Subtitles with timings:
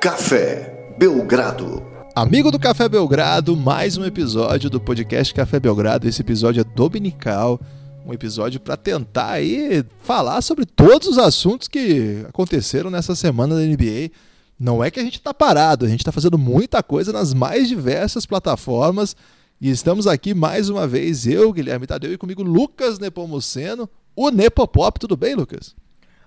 [0.00, 1.84] Café Belgrado.
[2.14, 6.06] Amigo do Café Belgrado, mais um episódio do podcast Café Belgrado.
[6.06, 7.60] Esse episódio é dominical,
[8.06, 13.60] um episódio para tentar aí falar sobre todos os assuntos que aconteceram nessa semana da
[13.60, 14.12] NBA.
[14.58, 17.66] Não é que a gente está parado, a gente está fazendo muita coisa nas mais
[17.66, 19.16] diversas plataformas.
[19.60, 25.00] E estamos aqui mais uma vez, eu, Guilherme Tadeu, e comigo Lucas Nepomuceno, o Nepopop.
[25.00, 25.74] Tudo bem, Lucas?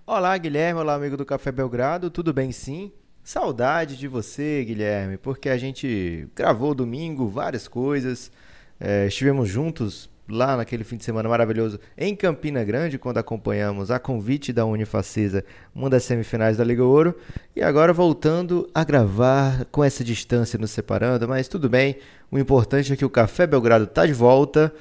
[0.05, 0.81] Olá, Guilherme.
[0.81, 2.09] Olá, amigo do Café Belgrado.
[2.09, 2.91] Tudo bem, sim?
[3.23, 8.31] Saudade de você, Guilherme, porque a gente gravou domingo várias coisas.
[8.79, 13.99] É, estivemos juntos lá naquele fim de semana maravilhoso em Campina Grande, quando acompanhamos a
[13.99, 15.45] convite da Unifacisa,
[15.75, 17.15] uma das semifinais da Liga Ouro.
[17.55, 21.97] E agora voltando a gravar com essa distância nos separando, mas tudo bem.
[22.31, 24.73] O importante é que o Café Belgrado está de volta.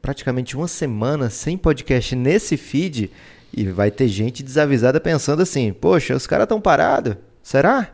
[0.00, 3.10] Praticamente uma semana sem podcast nesse feed.
[3.52, 7.90] E vai ter gente desavisada pensando assim: poxa, os caras estão parados Será?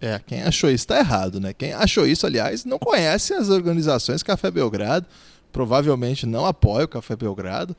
[0.00, 1.52] É, quem achou isso está errado, né?
[1.52, 5.06] Quem achou isso, aliás, não conhece as organizações Café Belgrado,
[5.50, 7.74] provavelmente não apoia o Café Belgrado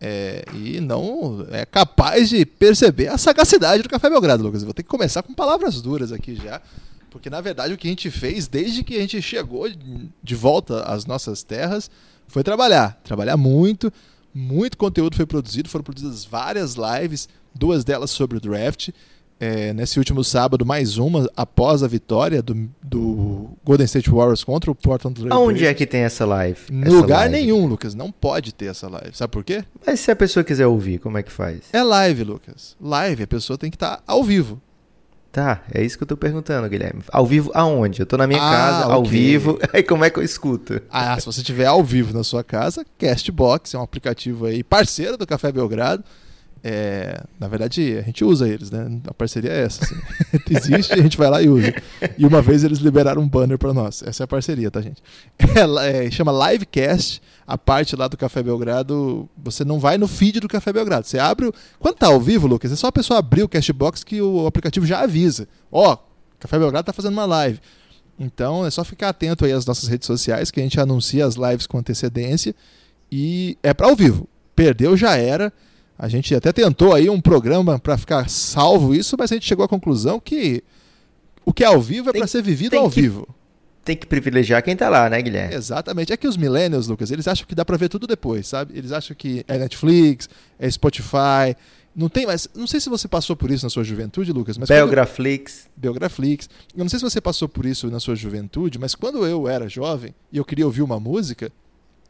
[0.00, 4.62] é, e não é capaz de perceber a sagacidade do Café Belgrado, Lucas.
[4.62, 6.60] Vou ter que começar com palavras duras aqui já,
[7.10, 9.68] porque na verdade o que a gente fez desde que a gente chegou
[10.22, 11.90] de volta às nossas terras
[12.28, 13.92] foi trabalhar, trabalhar muito,
[14.32, 18.90] muito conteúdo foi produzido, foram produzidas várias lives, duas delas sobre o draft
[19.38, 24.70] é, nesse último sábado, mais uma após a vitória do, do Golden State Warriors contra
[24.70, 26.58] o Portland Trail Onde é que tem essa live?
[26.70, 27.34] Em lugar live?
[27.34, 27.94] nenhum, Lucas.
[27.94, 29.10] Não pode ter essa live.
[29.12, 29.64] Sabe por quê?
[29.86, 31.60] Mas se a pessoa quiser ouvir, como é que faz?
[31.72, 32.76] É live, Lucas.
[32.80, 34.60] Live, a pessoa tem que estar tá ao vivo.
[35.36, 37.02] Tá, é isso que eu tô perguntando, Guilherme.
[37.12, 38.00] Ao vivo aonde?
[38.00, 39.10] Eu tô na minha ah, casa, ao okay.
[39.10, 40.80] vivo, aí como é que eu escuto?
[40.90, 45.18] Ah, se você estiver ao vivo na sua casa, Castbox é um aplicativo aí parceiro
[45.18, 46.02] do Café Belgrado.
[46.62, 49.00] É, na verdade, a gente usa eles, né?
[49.06, 49.84] A parceria é essa.
[49.84, 49.94] Assim.
[50.50, 51.72] Existe, a gente vai lá e usa.
[52.18, 54.02] E uma vez eles liberaram um banner para nós.
[54.02, 55.02] Essa é a parceria, tá, gente?
[55.38, 57.22] É, é, chama Livecast.
[57.46, 61.06] A parte lá do Café Belgrado, você não vai no feed do Café Belgrado.
[61.06, 61.46] Você abre.
[61.46, 61.54] O...
[61.78, 64.84] Quando tá ao vivo, Lucas, é só a pessoa abrir o Cashbox que o aplicativo
[64.84, 65.46] já avisa.
[65.70, 65.98] Ó, oh,
[66.40, 67.60] Café Belgrado tá fazendo uma live.
[68.18, 71.36] Então é só ficar atento aí às nossas redes sociais que a gente anuncia as
[71.36, 72.54] lives com antecedência.
[73.12, 74.28] E é para ao vivo.
[74.54, 75.52] Perdeu, já era.
[75.98, 79.64] A gente até tentou aí um programa para ficar salvo isso, mas a gente chegou
[79.64, 80.62] à conclusão que
[81.44, 83.28] o que é ao vivo é para ser vivido ao que, vivo.
[83.84, 85.54] Tem que privilegiar quem tá lá, né, Guilherme?
[85.54, 86.12] Exatamente.
[86.12, 88.76] É que os millennials, Lucas, eles acham que dá para ver tudo depois, sabe?
[88.76, 91.56] Eles acham que é Netflix, é Spotify,
[91.96, 92.46] não tem mais.
[92.54, 94.58] Não sei se você passou por isso na sua juventude, Lucas.
[94.58, 95.62] Mas Belgraflix.
[95.62, 95.80] Quando...
[95.80, 96.50] Belgraflix.
[96.76, 99.66] Eu não sei se você passou por isso na sua juventude, mas quando eu era
[99.66, 101.50] jovem e eu queria ouvir uma música,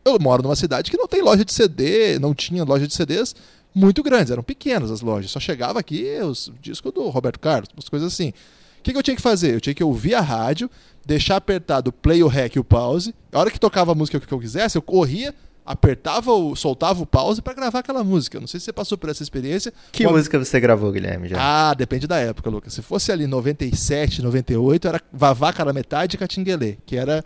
[0.07, 3.35] eu moro numa cidade que não tem loja de CD, não tinha loja de CDs,
[3.75, 5.31] muito grandes, eram pequenas as lojas.
[5.31, 8.31] Só chegava aqui os discos do Roberto Carlos, umas coisas assim.
[8.79, 9.55] O que, que eu tinha que fazer?
[9.55, 10.71] Eu tinha que ouvir a rádio,
[11.05, 13.15] deixar apertado o play, o rec e o pause.
[13.33, 15.35] A hora que tocava a música que eu quisesse, eu corria,
[15.67, 18.39] apertava o, soltava o pause para gravar aquela música.
[18.39, 19.73] Não sei se você passou por essa experiência.
[19.91, 21.29] Que música você gravou, Guilherme?
[21.29, 21.37] Já?
[21.39, 22.73] Ah, depende da época, Lucas.
[22.73, 27.25] Se fosse ali 97, 98, era Vavaca na metade e Catinguelê, que era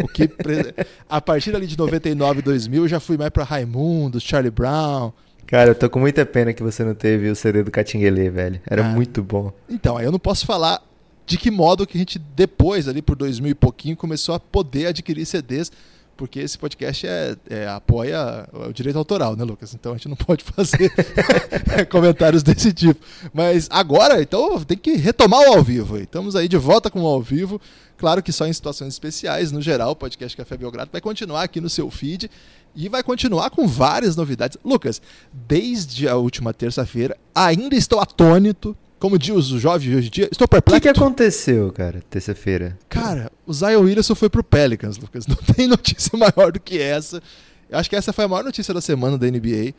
[0.00, 0.30] o que
[1.08, 5.12] a partir ali de 99, 2000, eu já fui mais para Raimundo, Charlie Brown,
[5.50, 8.60] Cara, eu tô com muita pena que você não teve o CD do Catinguele, velho.
[8.64, 8.88] Era ah.
[8.88, 9.52] muito bom.
[9.68, 10.80] Então, aí eu não posso falar
[11.26, 14.86] de que modo que a gente, depois, ali por 2000 e pouquinho, começou a poder
[14.86, 15.72] adquirir CDs,
[16.20, 19.72] porque esse podcast é, é, apoia o direito autoral, né, Lucas?
[19.72, 20.92] Então a gente não pode fazer
[21.88, 23.00] comentários desse tipo.
[23.32, 25.96] Mas agora, então, tem que retomar o ao vivo.
[25.96, 27.58] Estamos aí de volta com o ao vivo.
[27.96, 29.50] Claro que só em situações especiais.
[29.50, 32.30] No geral, o podcast Café Belgrado vai continuar aqui no seu feed.
[32.76, 34.58] E vai continuar com várias novidades.
[34.62, 35.00] Lucas,
[35.32, 38.76] desde a última terça-feira, ainda estou atônito.
[39.00, 40.76] Como diz os jovens hoje em dia, estou perplexo.
[40.76, 42.78] O que, que, aconteceu, cara, terça-feira?
[42.86, 45.24] Cara, o Zion Williamson foi pro Pelicans, Lucas.
[45.26, 47.22] Não tem notícia maior do que essa.
[47.70, 49.72] Eu acho que essa foi a maior notícia da semana da NBA.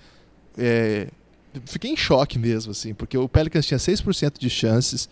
[0.58, 1.08] É,
[1.66, 5.08] fiquei em choque mesmo, assim, porque o Pelicans tinha 6% de chances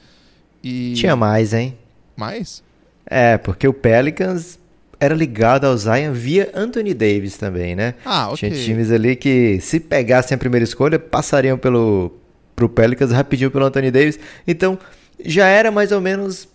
[0.64, 0.94] e...
[0.96, 1.78] Tinha mais, hein?
[2.18, 2.64] Mais?
[3.06, 4.58] É, porque o Pelicans
[5.00, 7.94] era ligado ao Zion via Anthony Davis também, né?
[8.04, 8.50] Ah, ok.
[8.50, 12.19] Tinha times ali que, se pegassem a primeira escolha, passariam pelo
[12.60, 14.20] pro Pelicans rapidinho pelo Anthony Davis.
[14.46, 14.78] Então,
[15.24, 16.50] já era mais ou menos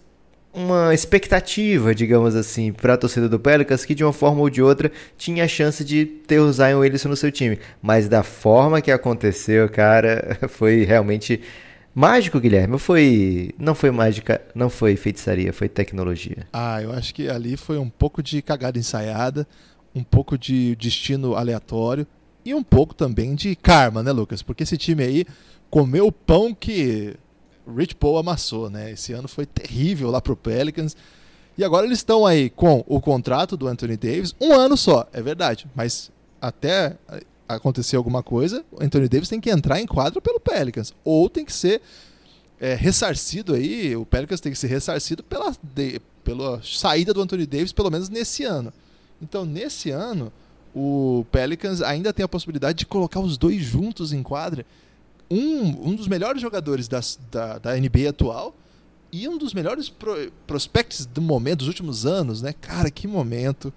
[0.52, 4.62] uma expectativa, digamos assim, para a torcida do Pelicans que de uma forma ou de
[4.62, 8.82] outra tinha a chance de ter o Zion Williamson no seu time, mas da forma
[8.82, 11.40] que aconteceu, cara, foi realmente
[11.96, 13.52] Mágico, Guilherme, foi.
[13.56, 16.38] Não foi mágica, não foi feitiçaria, foi tecnologia.
[16.52, 19.46] Ah, eu acho que ali foi um pouco de cagada ensaiada,
[19.94, 22.04] um pouco de destino aleatório
[22.44, 24.42] e um pouco também de karma, né, Lucas?
[24.42, 25.26] Porque esse time aí
[25.70, 27.16] comeu o pão que
[27.66, 28.92] Rich Paul amassou, né?
[28.92, 30.96] Esse ano foi terrível lá pro Pelicans.
[31.56, 35.22] E agora eles estão aí com o contrato do Anthony Davis, um ano só, é
[35.22, 36.10] verdade, mas
[36.40, 36.96] até
[37.48, 41.44] acontecer alguma coisa, o Anthony Davis tem que entrar em quadro pelo Pelicans, ou tem
[41.44, 41.80] que ser
[42.60, 47.46] é, ressarcido aí, o Pelicans tem que ser ressarcido pela, de, pela saída do Anthony
[47.46, 48.72] Davis, pelo menos nesse ano.
[49.22, 50.32] Então, nesse ano,
[50.74, 54.66] o Pelicans ainda tem a possibilidade de colocar os dois juntos em quadra.
[55.30, 58.54] Um, um dos melhores jogadores das, da, da NBA atual
[59.12, 62.52] e um dos melhores pro, prospects do momento, dos últimos anos, né?
[62.52, 63.72] Cara, que momento.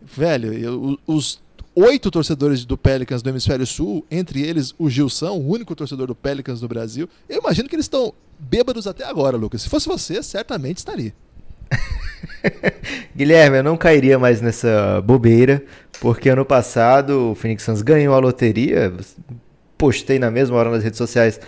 [0.00, 1.40] Velho, eu, os
[1.74, 6.14] oito torcedores do Pelicans do Hemisfério Sul, entre eles o Gilson, o único torcedor do
[6.14, 9.62] Pelicans no Brasil, eu imagino que eles estão bêbados até agora, Lucas.
[9.62, 11.14] Se fosse você, certamente estaria.
[13.16, 15.62] Guilherme, eu não cairia mais nessa bobeira,
[16.00, 18.92] porque ano passado o Phoenix Suns ganhou a loteria.
[19.76, 21.40] Postei na mesma hora nas redes sociais,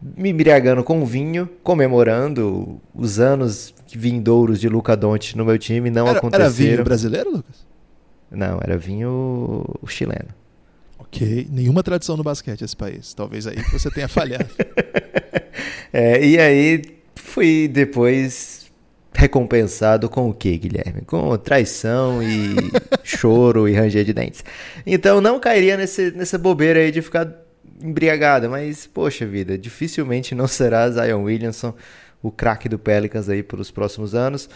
[0.00, 5.90] me embriagando com vinho, comemorando os anos vindouros de Luca Doncic no meu time.
[5.90, 6.44] Não era, aconteceram.
[6.44, 7.66] Era vinho brasileiro, Lucas?
[8.30, 10.28] Não, era vinho chileno.
[10.98, 13.14] Ok, nenhuma tradição no basquete esse país.
[13.14, 14.48] Talvez aí você tenha falhado.
[15.92, 16.82] é, e aí
[17.14, 18.55] fui depois
[19.16, 21.02] recompensado com o que, Guilherme?
[21.02, 22.54] Com traição e
[23.02, 24.44] choro e ranger de dentes.
[24.86, 27.28] Então não cairia nesse, nessa bobeira aí de ficar
[27.82, 31.74] embriagado, mas poxa vida, dificilmente não será Zion Williamson,
[32.22, 34.48] o craque do Pelicans aí pelos próximos anos.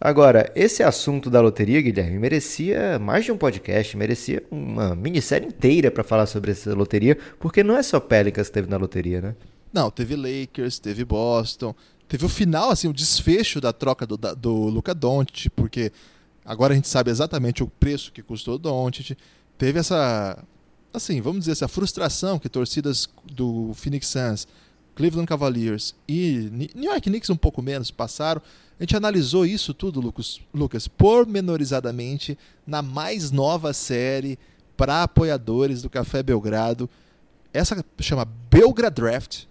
[0.00, 5.90] Agora, esse assunto da loteria, Guilherme, merecia mais de um podcast, merecia uma minissérie inteira
[5.90, 9.34] para falar sobre essa loteria, porque não é só Pelicans que teve na loteria, né?
[9.72, 11.74] Não, teve Lakers, teve Boston,
[12.08, 15.92] teve o final, assim, o desfecho da troca do, da, do Luca Doncic, porque
[16.44, 19.16] agora a gente sabe exatamente o preço que custou o Doncic.
[19.58, 20.42] Teve essa,
[20.92, 24.48] assim, vamos dizer, essa frustração que torcidas do Phoenix Suns,
[24.94, 28.42] Cleveland Cavaliers e New York Knicks um pouco menos passaram.
[28.78, 34.38] A gente analisou isso tudo, Lucas, Lucas pormenorizadamente na mais nova série
[34.76, 36.88] para apoiadores do Café Belgrado.
[37.52, 39.47] Essa chama Belgrad Draft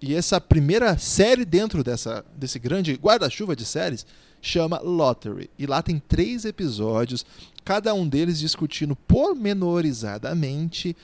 [0.00, 4.06] e essa primeira série dentro dessa, desse grande guarda-chuva de séries
[4.40, 5.50] chama Lottery.
[5.58, 7.26] E lá tem três episódios,
[7.64, 10.96] cada um deles discutindo pormenorizadamente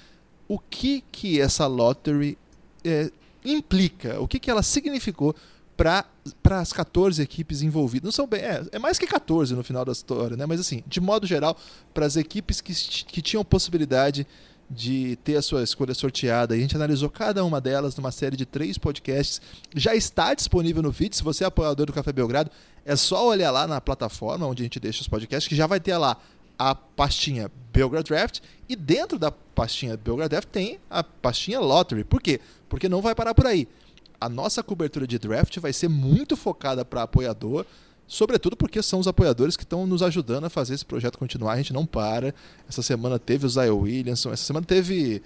[0.47, 2.39] o que, que essa Lottery
[2.85, 3.11] é,
[3.45, 5.35] implica, o que, que ela significou
[5.77, 6.07] para
[6.51, 8.05] as 14 equipes envolvidas.
[8.05, 10.47] Não são bem, é, é, mais que 14 no final da história, né?
[10.47, 11.57] mas assim, de modo geral,
[11.93, 14.27] para as equipes que, que tinham possibilidade
[14.75, 16.55] de ter a sua escolha sorteada.
[16.55, 19.41] E a gente analisou cada uma delas numa série de três podcasts.
[19.75, 21.17] Já está disponível no feed.
[21.17, 22.51] Se você é apoiador do Café Belgrado,
[22.85, 25.79] é só olhar lá na plataforma onde a gente deixa os podcasts, que já vai
[25.79, 26.17] ter lá
[26.59, 28.41] a pastinha Belgrade Draft.
[28.69, 32.05] E dentro da pastinha Belgrade Draft tem a pastinha Lottery.
[32.05, 32.41] Por quê?
[32.69, 33.69] Porque não vai parar por aí.
[34.21, 37.67] A nossa cobertura de draft vai ser muito focada para apoiador
[38.07, 41.53] Sobretudo porque são os apoiadores que estão nos ajudando a fazer esse projeto continuar.
[41.53, 42.35] A gente não para.
[42.69, 45.23] Essa semana teve o Zion Williamson, essa semana teve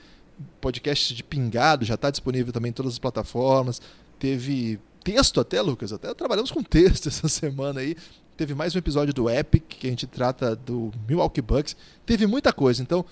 [0.61, 3.81] podcast de pingado, já está disponível também em todas as plataformas.
[4.19, 5.93] Teve texto até, Lucas.
[5.93, 7.97] Até trabalhamos com texto essa semana aí.
[8.37, 11.77] Teve mais um episódio do Epic, que a gente trata do Milwaukee Bucks.
[12.07, 12.81] Teve muita coisa.
[12.81, 13.05] Então,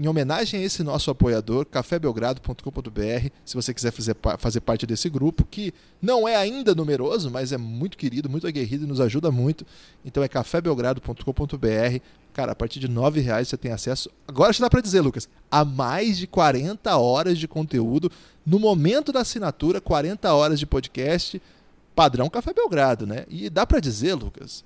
[0.00, 5.44] em homenagem a esse nosso apoiador, cafébelgrado.com.br, se você quiser fazer, fazer parte desse grupo,
[5.44, 9.66] que não é ainda numeroso, mas é muito querido, muito aguerrido e nos ajuda muito.
[10.02, 12.00] Então é cafébelgrado.com.br.
[12.32, 15.28] Cara, a partir de R$ reais você tem acesso, agora já dá para dizer, Lucas,
[15.50, 18.10] a mais de 40 horas de conteúdo.
[18.46, 21.42] No momento da assinatura, 40 horas de podcast,
[21.94, 23.26] padrão Café Belgrado, né?
[23.28, 24.64] E dá para dizer, Lucas,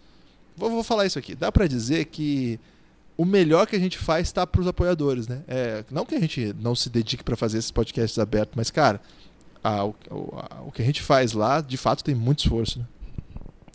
[0.56, 2.60] vou, vou falar isso aqui, dá para dizer que
[3.16, 5.42] o melhor que a gente faz está para os apoiadores, né?
[5.46, 9.00] É, não que a gente não se dedique para fazer esses podcasts abertos, mas, cara,
[9.62, 12.84] a, o, a, o que a gente faz lá, de fato, tem muito esforço, né?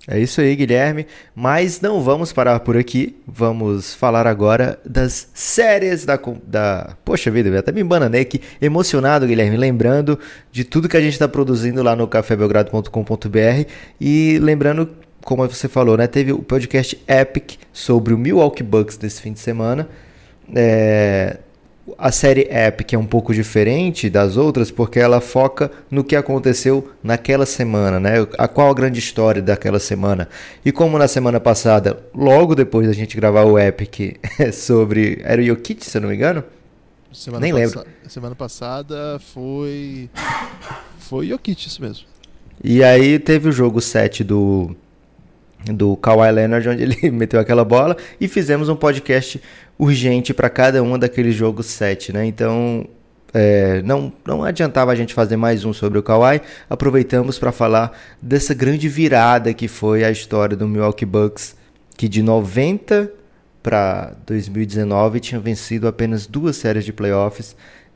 [0.07, 1.05] É isso aí, Guilherme.
[1.35, 3.15] Mas não vamos parar por aqui.
[3.27, 6.19] Vamos falar agora das séries da.
[6.47, 6.95] da...
[7.03, 8.41] Poxa vida, eu até me embananei aqui.
[8.61, 9.57] Emocionado, Guilherme.
[9.57, 10.17] Lembrando
[10.51, 13.69] de tudo que a gente está produzindo lá no cafébelgrado.com.br.
[13.99, 14.89] E lembrando
[15.23, 16.07] como você falou, né?
[16.07, 19.87] Teve o podcast Epic sobre o Milwaukee Bucks desse fim de semana.
[20.55, 21.37] É,
[21.97, 26.91] a série Epic é um pouco diferente das outras porque ela foca no que aconteceu
[27.03, 28.27] naquela semana, né?
[28.37, 30.27] A qual a grande história daquela semana.
[30.63, 34.17] E como na semana passada, logo depois da gente gravar o Epic
[34.53, 36.43] sobre era o Jokic, se eu não me engano.
[37.11, 37.83] Semana Nem lembro.
[38.07, 40.09] Semana passada foi
[40.99, 42.05] foi Jokic isso mesmo.
[42.63, 44.75] E aí teve o jogo 7 do
[45.65, 49.41] do Kawhi Leonard, onde ele meteu aquela bola, e fizemos um podcast
[49.77, 52.25] urgente para cada um daqueles jogos 7, né?
[52.25, 52.85] Então,
[53.33, 57.97] é, não, não adiantava a gente fazer mais um sobre o Kawhi, aproveitamos para falar
[58.21, 61.55] dessa grande virada que foi a história do Milwaukee Bucks,
[61.95, 63.11] que de 90
[63.61, 67.55] para 2019 tinha vencido apenas duas séries de playoffs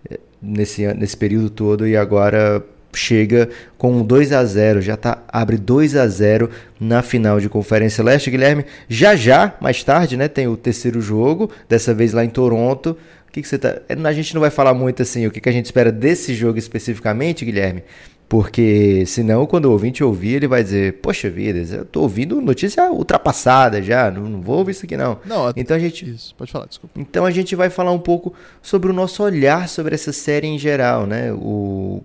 [0.10, 5.58] é, nesse, nesse período todo e agora chega com 2 a 0 já tá, abre
[5.58, 8.32] 2 a 0 na final de Conferência Leste.
[8.32, 12.98] Guilherme, já já, mais tarde, né, tem o terceiro jogo, dessa vez lá em Toronto,
[13.34, 13.82] que, que você tá.
[13.90, 16.36] É, a gente não vai falar muito assim o que, que a gente espera desse
[16.36, 17.84] jogo especificamente, Guilherme.
[18.30, 22.90] Porque senão, quando o ouvinte ouvir, ele vai dizer, poxa vida, eu tô ouvindo notícia
[22.90, 25.20] ultrapassada já, não, não vou ouvir isso aqui não.
[25.26, 26.10] Não, então a gente.
[26.10, 27.00] Isso, pode falar, desculpa.
[27.00, 30.58] Então a gente vai falar um pouco sobre o nosso olhar sobre essa série em
[30.58, 31.34] geral, né?
[31.34, 32.04] O,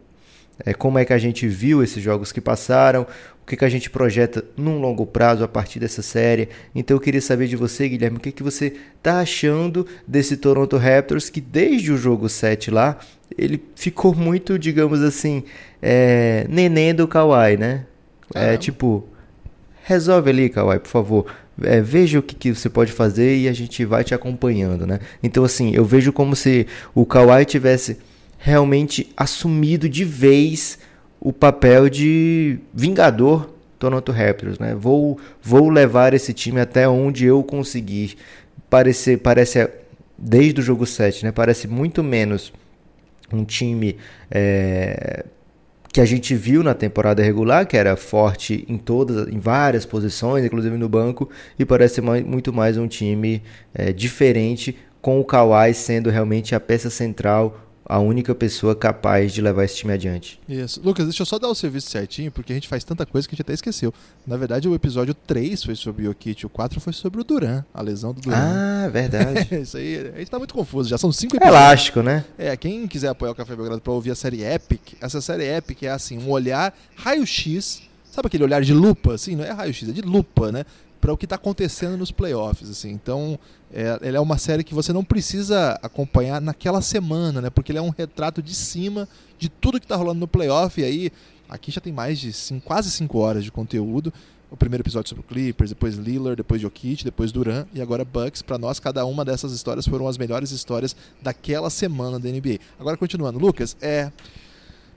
[0.64, 3.06] é, como é que a gente viu esses jogos que passaram,
[3.42, 6.48] o que, que a gente projeta num longo prazo a partir dessa série.
[6.74, 10.76] Então eu queria saber de você, Guilherme, o que, que você está achando desse Toronto
[10.76, 12.98] Raptors que desde o jogo 7 lá,
[13.36, 15.44] ele ficou muito, digamos assim,
[15.80, 17.86] é, neném do Kawhi, né?
[18.34, 19.08] É tipo,
[19.84, 21.26] resolve ali, Kawhi, por favor.
[21.62, 25.00] É, veja o que, que, você pode fazer e a gente vai te acompanhando, né?
[25.22, 27.98] Então, assim, eu vejo como se o Kawhi tivesse
[28.38, 30.78] realmente assumido de vez
[31.20, 34.74] o papel de vingador Toronto Raptors, né?
[34.74, 38.16] Vou, vou levar esse time até onde eu conseguir.
[38.70, 39.68] Parece, parece
[40.16, 41.32] desde o jogo 7, né?
[41.32, 42.52] Parece muito menos
[43.32, 43.96] um time
[44.30, 45.24] é,
[45.92, 50.44] que a gente viu na temporada regular, que era forte em todas, em várias posições,
[50.44, 53.42] inclusive no banco, e parece mais, muito mais um time
[53.74, 59.40] é, diferente, com o Kawhi sendo realmente a peça central, a única pessoa capaz de
[59.40, 60.38] levar esse time adiante.
[60.46, 60.78] Isso.
[60.84, 63.34] Lucas, deixa eu só dar o serviço certinho, porque a gente faz tanta coisa que
[63.34, 63.94] a gente até esqueceu.
[64.26, 67.64] Na verdade, o episódio 3 foi sobre o Jokic, o 4 foi sobre o Duran,
[67.72, 68.36] a lesão do Duran.
[68.36, 69.48] Ah, verdade.
[69.62, 71.58] Isso aí, a gente tá muito confuso, já são cinco episódios.
[71.58, 72.24] Elástico, né?
[72.36, 75.84] É, quem quiser apoiar o Café Belgrado pra ouvir a série Epic, essa série Epic
[75.84, 79.14] é assim, um olhar raio-x, sabe aquele olhar de lupa?
[79.14, 80.66] Assim, não é raio-x, é de lupa, né?
[81.00, 82.68] para o que está acontecendo nos playoffs.
[82.68, 82.90] Assim.
[82.90, 83.38] Então,
[83.72, 87.50] é, ele é uma série que você não precisa acompanhar naquela semana, né?
[87.50, 89.08] Porque ele é um retrato de cima
[89.38, 90.80] de tudo que está rolando no playoff.
[90.80, 91.12] E aí,
[91.48, 94.12] aqui já tem mais de cinco, quase 5 horas de conteúdo.
[94.50, 98.40] O primeiro episódio sobre o Clippers, depois Lillard, depois Jokic, depois Duran e agora Bucks.
[98.40, 102.58] Para nós, cada uma dessas histórias foram as melhores histórias daquela semana da NBA.
[102.80, 104.10] Agora, continuando, Lucas, é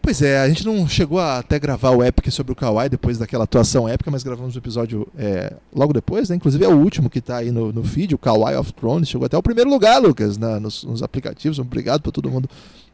[0.02, 3.20] Pois é, a gente não chegou a até gravar o Epic sobre o Kawhi depois
[3.20, 6.36] daquela atuação épica, mas gravamos o episódio é, logo depois, né?
[6.36, 9.08] Inclusive é o último que está aí no, no feed, o Kawhi of Thrones.
[9.08, 11.60] Chegou até o primeiro lugar, Lucas, na, nos, nos, aplicativos.
[11.60, 12.50] Obrigado para todo mundo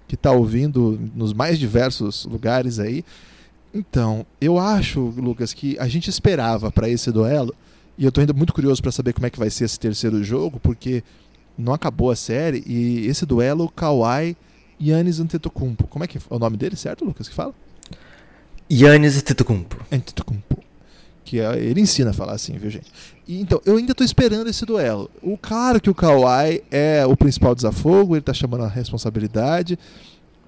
[0.06, 3.06] que está ouvindo nos mais diversos lugares aí.
[3.74, 7.56] Então, eu acho, Lucas, que a gente esperava para esse duelo,
[7.98, 10.22] e eu estou ainda muito curioso para saber como é que vai ser esse terceiro
[10.24, 11.02] jogo, porque
[11.58, 14.36] não acabou a série, e esse duelo, Kawhi
[14.82, 15.88] Yannis Antetokounmpo.
[15.88, 17.54] Como é que é o nome dele, certo, Lucas, que fala?
[18.72, 19.78] Yannis Antetokounmpo.
[19.92, 20.64] Antetokounmpo.
[21.24, 22.92] Que é, ele ensina a falar assim, viu, gente?
[23.28, 25.10] E, então, eu ainda estou esperando esse duelo.
[25.22, 29.78] O claro que o Kawhi é o principal desafogo, ele está chamando a responsabilidade.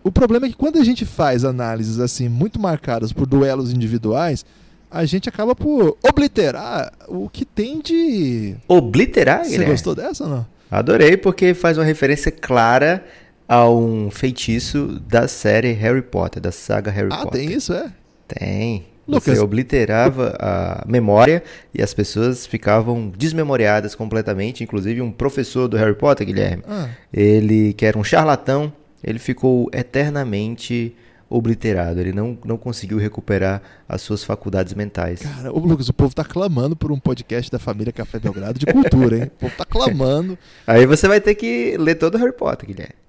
[0.04, 4.46] O problema é que quando a gente faz análises assim muito marcadas por duelos individuais,
[4.90, 9.46] a gente acaba por obliterar o que tem de obliterar.
[9.46, 10.46] Você gostou dessa ou não?
[10.72, 13.04] Adorei porque faz uma referência clara
[13.50, 17.42] a um feitiço da série Harry Potter, da saga Harry ah, Potter.
[17.42, 17.92] Ah, tem isso, é?
[18.28, 18.86] Tem.
[19.08, 19.36] Lucas.
[19.36, 21.42] Você obliterava a memória
[21.74, 24.64] e as pessoas ficavam desmemoriadas completamente.
[24.64, 26.90] Inclusive um professor do Harry Potter, Guilherme, ah.
[27.12, 28.72] ele que era um charlatão,
[29.04, 30.96] ele ficou eternamente
[31.28, 32.00] obliterado.
[32.00, 35.24] Ele não, não conseguiu recuperar as suas faculdades mentais.
[35.24, 38.68] Cara, o Lucas, o povo tá clamando por um podcast da família Café Belgrado de
[38.68, 39.24] cultura, hein?
[39.24, 40.38] O povo tá clamando.
[40.68, 43.09] Aí você vai ter que ler todo o Harry Potter, Guilherme.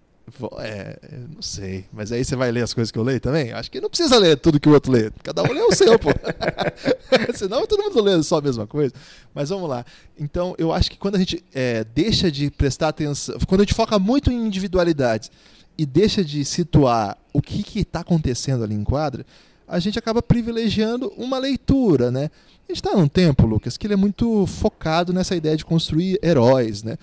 [0.59, 0.99] É,
[1.35, 1.85] não sei.
[1.93, 3.53] Mas aí você vai ler as coisas que eu leio também?
[3.53, 5.11] Acho que não precisa ler tudo que o outro lê.
[5.23, 6.11] Cada um lê o seu, pô.
[7.35, 8.95] Senão todo mundo lê só a mesma coisa.
[9.35, 9.85] Mas vamos lá.
[10.19, 13.75] Então, eu acho que quando a gente é, deixa de prestar atenção, quando a gente
[13.75, 15.31] foca muito em individualidades
[15.77, 19.25] e deixa de situar o que está acontecendo ali em quadra,
[19.67, 22.31] a gente acaba privilegiando uma leitura, né?
[22.69, 26.19] A gente está num tempo, Lucas, que ele é muito focado nessa ideia de construir
[26.23, 26.97] heróis, né?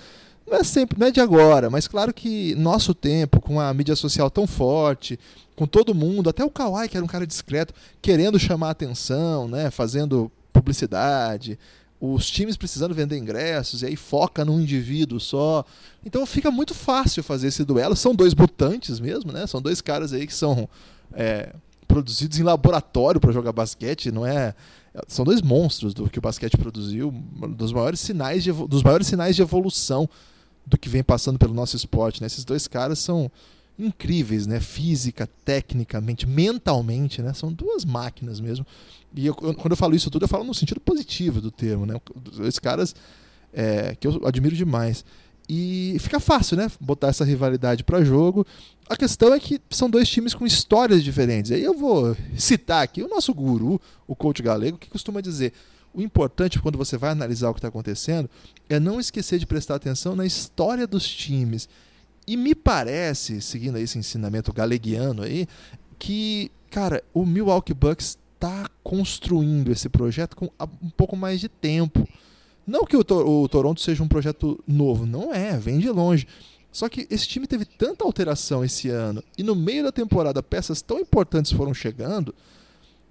[0.48, 3.98] Não é sempre, não é de agora, mas claro que nosso tempo, com a mídia
[3.98, 5.20] social tão forte,
[5.58, 9.70] com todo mundo, até o Kawhi, que era um cara discreto, querendo chamar atenção, né,
[9.70, 11.60] fazendo publicidade,
[12.00, 15.66] os times precisando vender ingressos, e aí foca num indivíduo só.
[16.06, 17.96] Então fica muito fácil fazer esse duelo.
[17.96, 19.48] São dois mutantes mesmo, né?
[19.48, 20.70] São dois caras aí que são
[21.13, 21.54] é,
[21.88, 24.54] produzidos em laboratório para jogar basquete, não é?
[25.08, 27.12] São dois monstros do que o basquete produziu,
[27.50, 30.08] dos maiores sinais de, dos maiores sinais de evolução
[30.68, 32.22] do que vem passando pelo nosso esporte.
[32.22, 32.28] Né?
[32.28, 33.32] Esses dois caras são
[33.80, 34.60] incríveis, né?
[34.60, 37.34] Física, tecnicamente, mentalmente, né?
[37.34, 38.66] São duas máquinas mesmo.
[39.16, 41.96] E eu, quando eu falo isso tudo, eu falo no sentido positivo do termo, né?
[42.42, 42.96] Esses caras
[43.54, 45.06] é, que eu admiro demais.
[45.48, 46.70] E fica fácil, né?
[46.82, 48.46] Botar essa rivalidade para jogo.
[48.90, 51.52] A questão é que são dois times com histórias diferentes.
[51.52, 55.54] Aí eu vou citar aqui o nosso guru, o coach galego, que costuma dizer:
[55.94, 58.29] o importante quando você vai analisar o que está acontecendo
[58.70, 61.67] é não esquecer de prestar atenção na história dos times.
[62.25, 65.48] E me parece, seguindo esse ensinamento galeguiano aí,
[65.98, 70.50] que, cara, o Milwaukee Bucks está construindo esse projeto com
[70.82, 72.08] um pouco mais de tempo.
[72.65, 76.27] Não que o, o Toronto seja um projeto novo, não é, vem de longe.
[76.72, 80.82] Só que esse time teve tanta alteração esse ano e no meio da temporada peças
[80.82, 82.36] tão importantes foram chegando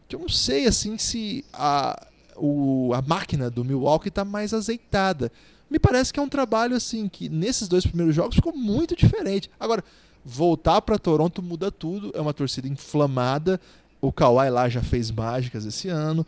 [0.06, 2.06] que eu não sei assim se a,
[2.36, 5.30] o, a máquina do Milwaukee está mais azeitada.
[5.70, 9.50] Me parece que é um trabalho assim que nesses dois primeiros jogos ficou muito diferente.
[9.58, 9.82] Agora,
[10.24, 13.60] voltar para Toronto muda tudo, é uma torcida inflamada.
[14.00, 16.24] O Kawhi lá já fez mágicas esse ano.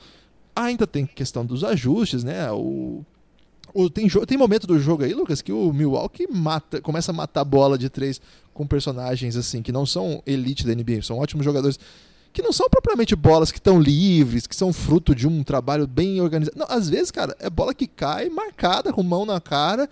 [0.56, 2.50] Ainda tem questão dos ajustes, né?
[2.50, 3.04] O
[3.74, 7.44] o, tem, tem momento do jogo aí, Lucas, que o Milwaukee mata, começa a matar
[7.44, 8.20] bola de três
[8.54, 11.78] com personagens assim, que não são elite da NBA, são ótimos jogadores,
[12.38, 16.21] que não são propriamente bolas que estão livres, que são fruto de um trabalho bem
[16.21, 16.57] organizado.
[16.57, 19.90] Não, às vezes, cara, é bola que cai marcada, com mão na cara.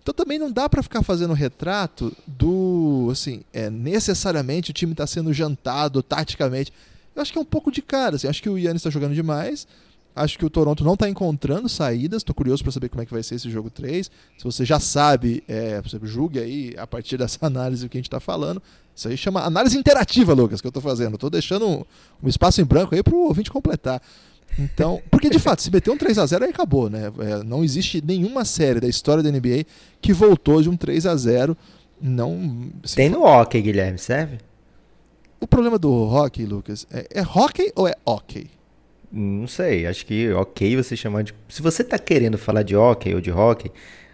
[0.00, 5.08] Então também não dá para ficar fazendo retrato do, assim, é necessariamente o time está
[5.08, 6.72] sendo jantado taticamente.
[7.16, 9.12] Eu acho que é um pouco de cara, assim, acho que o Yannis está jogando
[9.12, 9.66] demais.
[10.18, 12.18] Acho que o Toronto não está encontrando saídas.
[12.18, 14.10] Estou curioso para saber como é que vai ser esse jogo 3.
[14.36, 18.00] Se você já sabe, é, você julgue aí a partir dessa análise o que a
[18.00, 18.62] gente está falando.
[18.94, 21.14] Isso aí chama análise interativa, Lucas, que eu estou fazendo.
[21.14, 21.84] Estou deixando um,
[22.22, 24.02] um, espaço em branco aí para o ouvinte completar.
[24.58, 27.12] Então, porque de fato, se meter um 3 a 0 aí acabou, né?
[27.20, 29.64] É, não existe nenhuma série da história da NBA
[30.00, 31.56] que voltou de um 3 a 0
[32.00, 32.70] Não.
[32.96, 34.38] Tem no hockey, Guilherme, serve?
[35.40, 38.57] O problema do hockey, Lucas, é, é hockey ou é hockey?
[39.10, 41.34] Não sei, acho que ok você chamar de.
[41.48, 43.70] Se você tá querendo falar de hockey ou de hockey,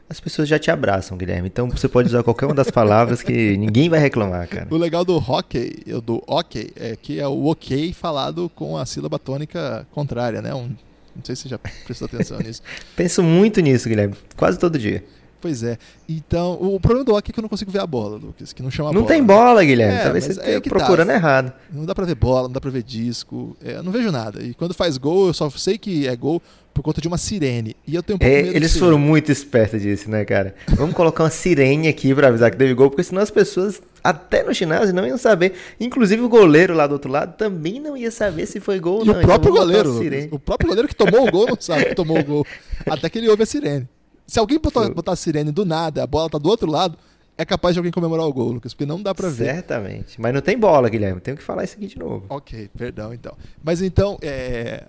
[0.08, 1.48] as pessoas já te abraçam, Guilherme.
[1.48, 4.68] Então você pode usar qualquer uma das palavras que ninguém vai reclamar, cara.
[4.70, 9.18] O legal do hockey, do ok, é que é o ok falado com a sílaba
[9.18, 10.54] tônica contrária, né?
[10.54, 10.68] Um,
[11.16, 12.62] não sei se você já prestou atenção nisso.
[12.94, 15.04] Penso muito nisso, Guilherme, quase todo dia.
[15.44, 15.76] Pois é.
[16.08, 18.62] Então, o problema do hockey é que eu não consigo ver a bola, Lucas, que
[18.62, 19.08] não chama não bola.
[19.08, 19.98] tem bola, Guilherme.
[19.98, 21.14] É, Talvez você esteja procurando tá.
[21.14, 21.52] errado.
[21.70, 23.54] Não dá pra ver bola, não dá pra ver disco.
[23.62, 24.42] É, eu não vejo nada.
[24.42, 26.40] E quando faz gol, eu só sei que é gol
[26.72, 27.76] por conta de uma sirene.
[27.86, 30.54] E eu tenho um pouco é, medo Eles foram muito espertos disso, né, cara?
[30.68, 34.42] Vamos colocar uma sirene aqui pra avisar que teve gol, porque senão as pessoas, até
[34.42, 35.52] no ginásio, não iam saber.
[35.78, 39.04] Inclusive o goleiro lá do outro lado também não ia saber se foi gol ou
[39.04, 39.18] e não.
[39.18, 40.28] O próprio então, goleiro.
[40.30, 42.46] O próprio goleiro que tomou o gol não sabe que tomou o gol.
[42.88, 43.86] Até que ele ouve a sirene.
[44.26, 46.96] Se alguém botar, botar a sirene do nada, a bola tá do outro lado,
[47.36, 49.46] é capaz de alguém comemorar o gol, Lucas, porque não dá para ver.
[49.46, 50.20] Certamente.
[50.20, 51.20] Mas não tem bola, Guilherme.
[51.20, 52.24] Tenho que falar isso aqui de novo.
[52.28, 53.36] Ok, perdão então.
[53.62, 54.84] Mas então, é...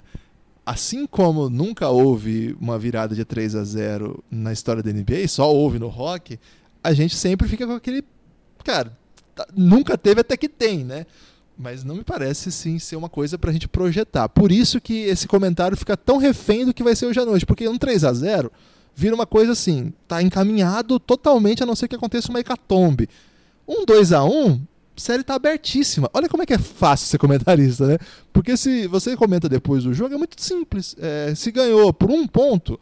[0.65, 5.51] assim como nunca houve uma virada de 3 a 0 na história da NBA, só
[5.51, 6.39] houve no rock,
[6.83, 8.03] a gente sempre fica com aquele.
[8.63, 8.95] Cara,
[9.33, 11.05] tá, nunca teve até que tem, né?
[11.57, 14.29] Mas não me parece sim ser uma coisa pra gente projetar.
[14.29, 17.45] Por isso que esse comentário fica tão refém do que vai ser hoje à noite,
[17.45, 18.51] porque um 3 a 0
[18.95, 23.09] vira uma coisa assim, tá encaminhado totalmente, a não ser que aconteça uma hecatombe.
[23.67, 24.61] Um 2 a 1 um,
[24.95, 26.09] série tá abertíssima.
[26.13, 27.97] Olha como é que é fácil ser comentarista, né?
[28.31, 30.95] Porque se você comenta depois do jogo, é muito simples.
[30.99, 32.79] É, se ganhou por um ponto,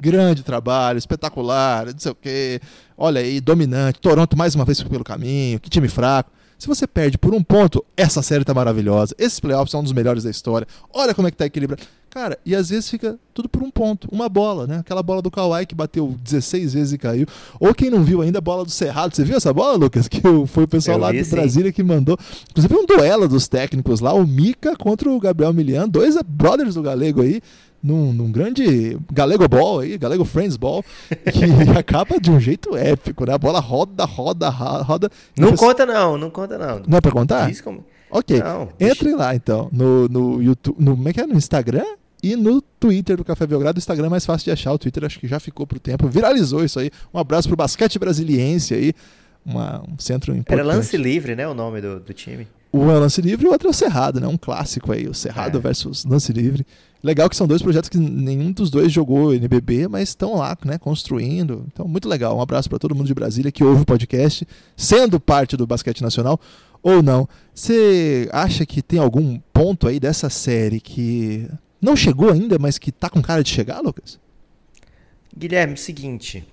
[0.00, 2.60] grande trabalho, espetacular, não sei o quê.
[2.96, 4.00] Olha aí, dominante.
[4.00, 6.30] Toronto mais uma vez pelo caminho, que time fraco.
[6.62, 9.16] Se você perde por um ponto, essa série tá maravilhosa.
[9.18, 10.64] Esses playoffs são um dos melhores da história.
[10.94, 11.82] Olha como é que tá equilibrado.
[12.08, 14.06] Cara, e às vezes fica tudo por um ponto.
[14.12, 14.78] Uma bola, né?
[14.78, 17.26] Aquela bola do Kawhi que bateu 16 vezes e caiu.
[17.58, 19.12] Ou quem não viu ainda, a bola do Cerrado.
[19.12, 20.06] Você viu essa bola, Lucas?
[20.06, 22.16] Que foi o pessoal Eu lá de Brasília que mandou.
[22.52, 26.82] Inclusive um duelo dos técnicos lá, o Mika contra o Gabriel Milian, dois brothers do
[26.82, 27.42] Galego aí
[27.82, 30.84] num, num, grande Galego Ball aí, Galego Friends Ball,
[31.32, 31.44] que
[31.78, 33.34] acaba de um jeito épico, né?
[33.34, 35.10] A bola roda, roda, roda.
[35.36, 36.82] Não conta não, não conta não.
[36.86, 37.48] Não é pra contar?
[37.48, 37.84] Diz como...
[38.10, 41.26] Ok, não, entre lá então, no, no YouTube, no, como é que é?
[41.26, 41.86] No Instagram
[42.22, 43.78] e no Twitter do Café Belgrado.
[43.78, 46.06] O Instagram é mais fácil de achar, o Twitter acho que já ficou pro tempo,
[46.08, 46.90] viralizou isso aí.
[47.12, 48.92] Um abraço pro basquete brasiliense aí,
[49.44, 50.60] uma, um centro importante.
[50.60, 52.46] Era lance livre, né, o nome do, do time?
[52.72, 54.26] Um é o lance livre e o outro é o Cerrado, né?
[54.26, 55.60] Um clássico aí, o Cerrado é.
[55.60, 56.66] versus lance livre.
[57.02, 60.78] Legal que são dois projetos que nenhum dos dois jogou NBB, mas estão lá, né,
[60.78, 61.66] construindo.
[61.72, 62.36] Então, muito legal.
[62.36, 66.00] Um abraço para todo mundo de Brasília que ouve o podcast, sendo parte do basquete
[66.00, 66.40] nacional
[66.80, 67.28] ou não.
[67.52, 71.48] Você acha que tem algum ponto aí dessa série que
[71.80, 74.20] não chegou ainda, mas que tá com cara de chegar, Lucas?
[75.36, 76.44] Guilherme, seguinte,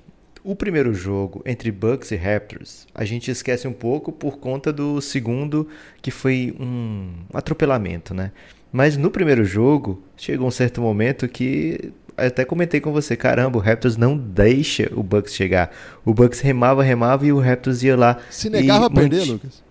[0.43, 5.01] o primeiro jogo entre Bucks e Raptors, a gente esquece um pouco por conta do
[5.01, 5.67] segundo,
[6.01, 8.31] que foi um atropelamento, né?
[8.71, 13.61] Mas no primeiro jogo, chegou um certo momento que até comentei com você, caramba, o
[13.61, 15.71] Raptors não deixa o Bucks chegar.
[16.05, 18.17] O Bucks remava, remava e o Raptors ia lá.
[18.29, 19.63] Se negava a perder, Lucas.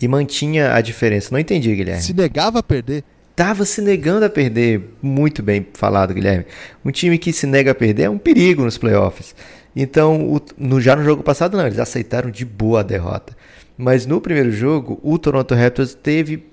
[0.00, 1.28] E mantinha a diferença.
[1.32, 2.02] Não entendi, Guilherme.
[2.02, 3.04] Se negava a perder?
[3.36, 4.94] Tava se negando a perder.
[5.02, 6.46] Muito bem falado, Guilherme.
[6.84, 9.34] Um time que se nega a perder é um perigo nos playoffs.
[9.74, 13.36] Então, o, no, já no jogo passado, não, eles aceitaram de boa a derrota.
[13.76, 16.44] Mas no primeiro jogo, o Toronto Raptors teve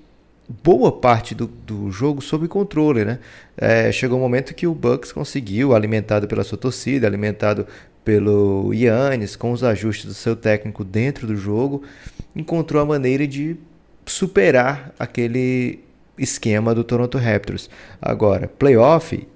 [0.62, 3.18] boa parte do, do jogo sob controle, né?
[3.56, 7.66] É, chegou um momento que o Bucks conseguiu, alimentado pela sua torcida, alimentado
[8.04, 11.82] pelo Yannis, com os ajustes do seu técnico dentro do jogo,
[12.34, 13.56] encontrou a maneira de
[14.04, 15.80] superar aquele
[16.18, 17.70] esquema do Toronto Raptors.
[18.00, 19.26] Agora, playoff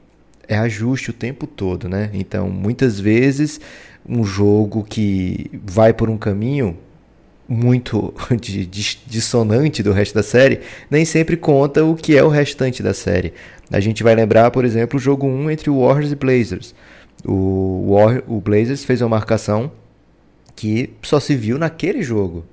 [0.49, 2.11] é ajuste o tempo todo, né?
[2.13, 3.61] Então, muitas vezes,
[4.09, 6.77] um jogo que vai por um caminho
[7.49, 8.13] muito
[9.07, 13.33] dissonante do resto da série, nem sempre conta o que é o restante da série.
[13.71, 16.75] A gente vai lembrar, por exemplo, o jogo 1 entre Warriors e Blazers.
[17.25, 19.71] O, War, o Blazers fez uma marcação
[20.55, 22.45] que só se viu naquele jogo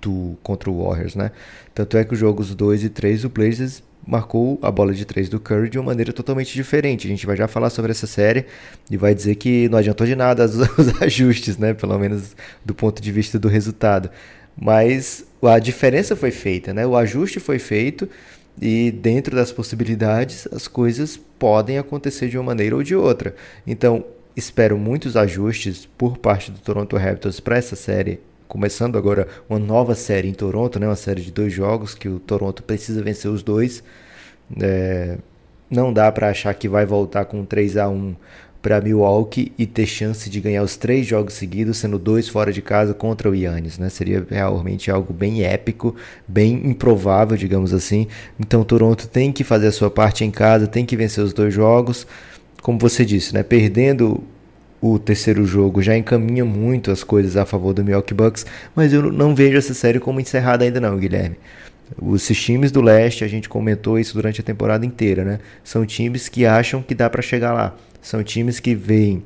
[0.00, 1.30] do contra o Warriors, né?
[1.74, 5.28] Tanto é que os jogos 2 e 3 o Blazers marcou a bola de 3
[5.28, 7.06] do Curry de uma maneira totalmente diferente.
[7.06, 8.46] A gente vai já falar sobre essa série
[8.90, 10.44] e vai dizer que não adiantou de nada
[10.78, 11.74] os ajustes, né?
[11.74, 12.34] Pelo menos
[12.64, 14.10] do ponto de vista do resultado.
[14.56, 16.86] Mas a diferença foi feita, né?
[16.86, 18.08] O ajuste foi feito
[18.60, 23.34] e dentro das possibilidades as coisas podem acontecer de uma maneira ou de outra.
[23.66, 24.04] Então,
[24.36, 29.94] espero muitos ajustes por parte do Toronto Raptors para essa série começando agora uma nova
[29.94, 30.86] série em Toronto, né?
[30.86, 33.80] Uma série de dois jogos que o Toronto precisa vencer os dois.
[34.60, 35.18] É,
[35.70, 38.16] não dá para achar que vai voltar com 3 a 1
[38.62, 42.60] para Milwaukee e ter chance de ganhar os três jogos seguidos, sendo dois fora de
[42.60, 43.88] casa contra o Yannis, né?
[43.88, 45.96] Seria realmente algo bem épico,
[46.28, 48.06] bem improvável, digamos assim.
[48.38, 51.54] Então, Toronto tem que fazer a sua parte em casa, tem que vencer os dois
[51.54, 52.06] jogos.
[52.60, 53.42] Como você disse, né?
[53.42, 54.22] Perdendo
[54.80, 59.12] o terceiro jogo já encaminha muito as coisas a favor do Milwaukee Bucks, mas eu
[59.12, 61.36] não vejo essa série como encerrada ainda não, Guilherme.
[62.00, 65.38] Os times do leste, a gente comentou isso durante a temporada inteira, né?
[65.64, 67.76] São times que acham que dá para chegar lá.
[68.02, 69.22] São times que veem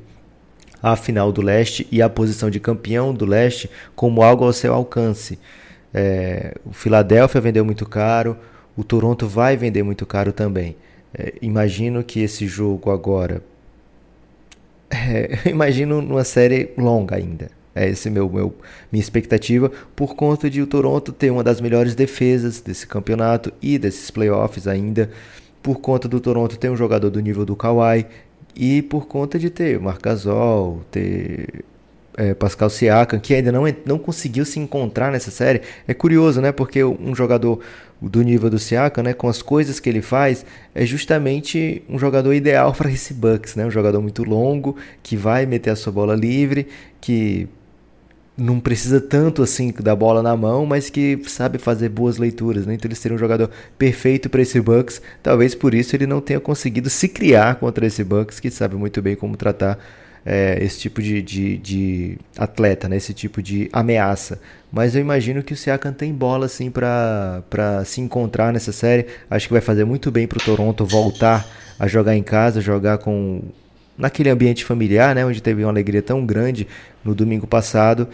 [0.81, 4.73] a final do leste e a posição de campeão do leste como algo ao seu
[4.73, 5.39] alcance.
[5.93, 8.37] É, o Philadelphia vendeu muito caro,
[8.77, 10.75] o Toronto vai vender muito caro também.
[11.13, 13.41] É, imagino que esse jogo agora
[14.91, 17.49] é, imagino numa série longa ainda.
[17.73, 18.55] É esse meu, meu
[18.91, 23.77] minha expectativa por conta de o Toronto ter uma das melhores defesas desse campeonato e
[23.77, 25.09] desses playoffs ainda,
[25.61, 28.05] por conta do Toronto ter um jogador do nível do Kawhi
[28.55, 31.65] e por conta de ter Marcasol, ter
[32.17, 35.61] é, Pascal Siakam, que ainda não, não conseguiu se encontrar nessa série.
[35.87, 36.51] É curioso, né?
[36.51, 37.59] Porque um jogador
[38.01, 42.33] do nível do Siakam, né, com as coisas que ele faz, é justamente um jogador
[42.33, 43.65] ideal para esse Bucks, né?
[43.65, 46.67] Um jogador muito longo, que vai meter a sua bola livre,
[47.01, 47.47] que
[48.37, 52.73] não precisa tanto assim da bola na mão, mas que sabe fazer boas leituras, né?
[52.73, 55.01] Então ele seria um jogador perfeito para esse Bucks.
[55.23, 59.01] Talvez por isso ele não tenha conseguido se criar contra esse Bucks, que sabe muito
[59.01, 59.79] bem como tratar
[60.25, 62.97] é, esse tipo de, de, de, atleta, né?
[62.97, 64.41] esse tipo de ameaça.
[64.71, 67.43] Mas eu imagino que o Siakam tem bola assim para
[67.85, 69.05] se encontrar nessa série.
[69.29, 71.47] Acho que vai fazer muito bem para o Toronto voltar
[71.79, 73.41] a jogar em casa, jogar com
[73.97, 75.25] naquele ambiente familiar, né?
[75.25, 76.67] onde teve uma alegria tão grande
[77.03, 78.07] no domingo passado.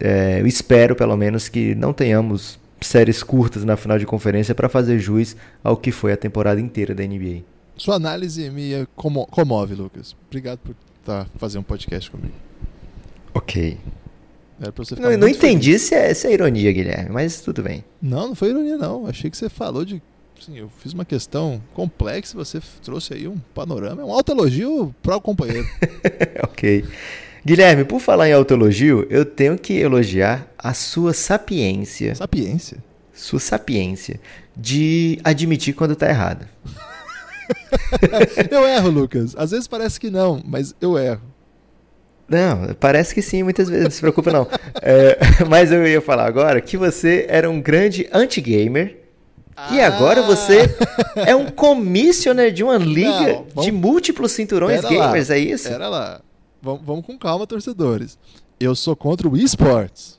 [0.00, 4.68] É, eu espero pelo menos que não tenhamos séries curtas na final de conferência para
[4.68, 7.42] fazer jus ao que foi a temporada inteira da NBA.
[7.76, 10.14] Sua análise me como comove, Lucas.
[10.28, 12.34] Obrigado por tá, fazer um podcast comigo.
[13.32, 13.78] Ok.
[15.00, 17.84] não, não entendi se é, se é ironia, Guilherme, mas tudo bem.
[18.00, 19.06] Não, não foi ironia, não.
[19.06, 20.00] Achei que você falou de.
[20.40, 24.02] Assim, eu fiz uma questão complexa, você trouxe aí um panorama.
[24.02, 25.66] É um alto elogio para o companheiro.
[26.42, 26.84] ok.
[27.46, 32.14] Guilherme, por falar em autoelogio, eu tenho que elogiar a sua sapiência.
[32.14, 32.78] Sapiência?
[33.12, 34.18] Sua sapiência
[34.56, 36.48] de admitir quando tá errado.
[38.50, 39.34] eu erro, Lucas.
[39.36, 41.22] Às vezes parece que não, mas eu erro.
[42.28, 44.48] Não, parece que sim, muitas vezes, não se preocupe não.
[44.80, 45.18] É,
[45.48, 49.03] mas eu ia falar agora que você era um grande anti-gamer.
[49.56, 49.74] Ah.
[49.74, 50.74] E agora você
[51.16, 53.64] é um commissioner de uma liga não, vamos...
[53.64, 55.34] de múltiplos cinturões Pera gamers, lá.
[55.34, 55.68] é isso?
[55.68, 56.20] Pera lá.
[56.60, 58.18] Vamos, vamos com calma, torcedores.
[58.58, 60.18] Eu sou contra o esportes.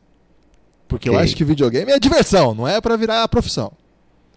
[0.88, 1.20] Porque okay.
[1.20, 3.72] eu acho que videogame é diversão, não é para virar a profissão.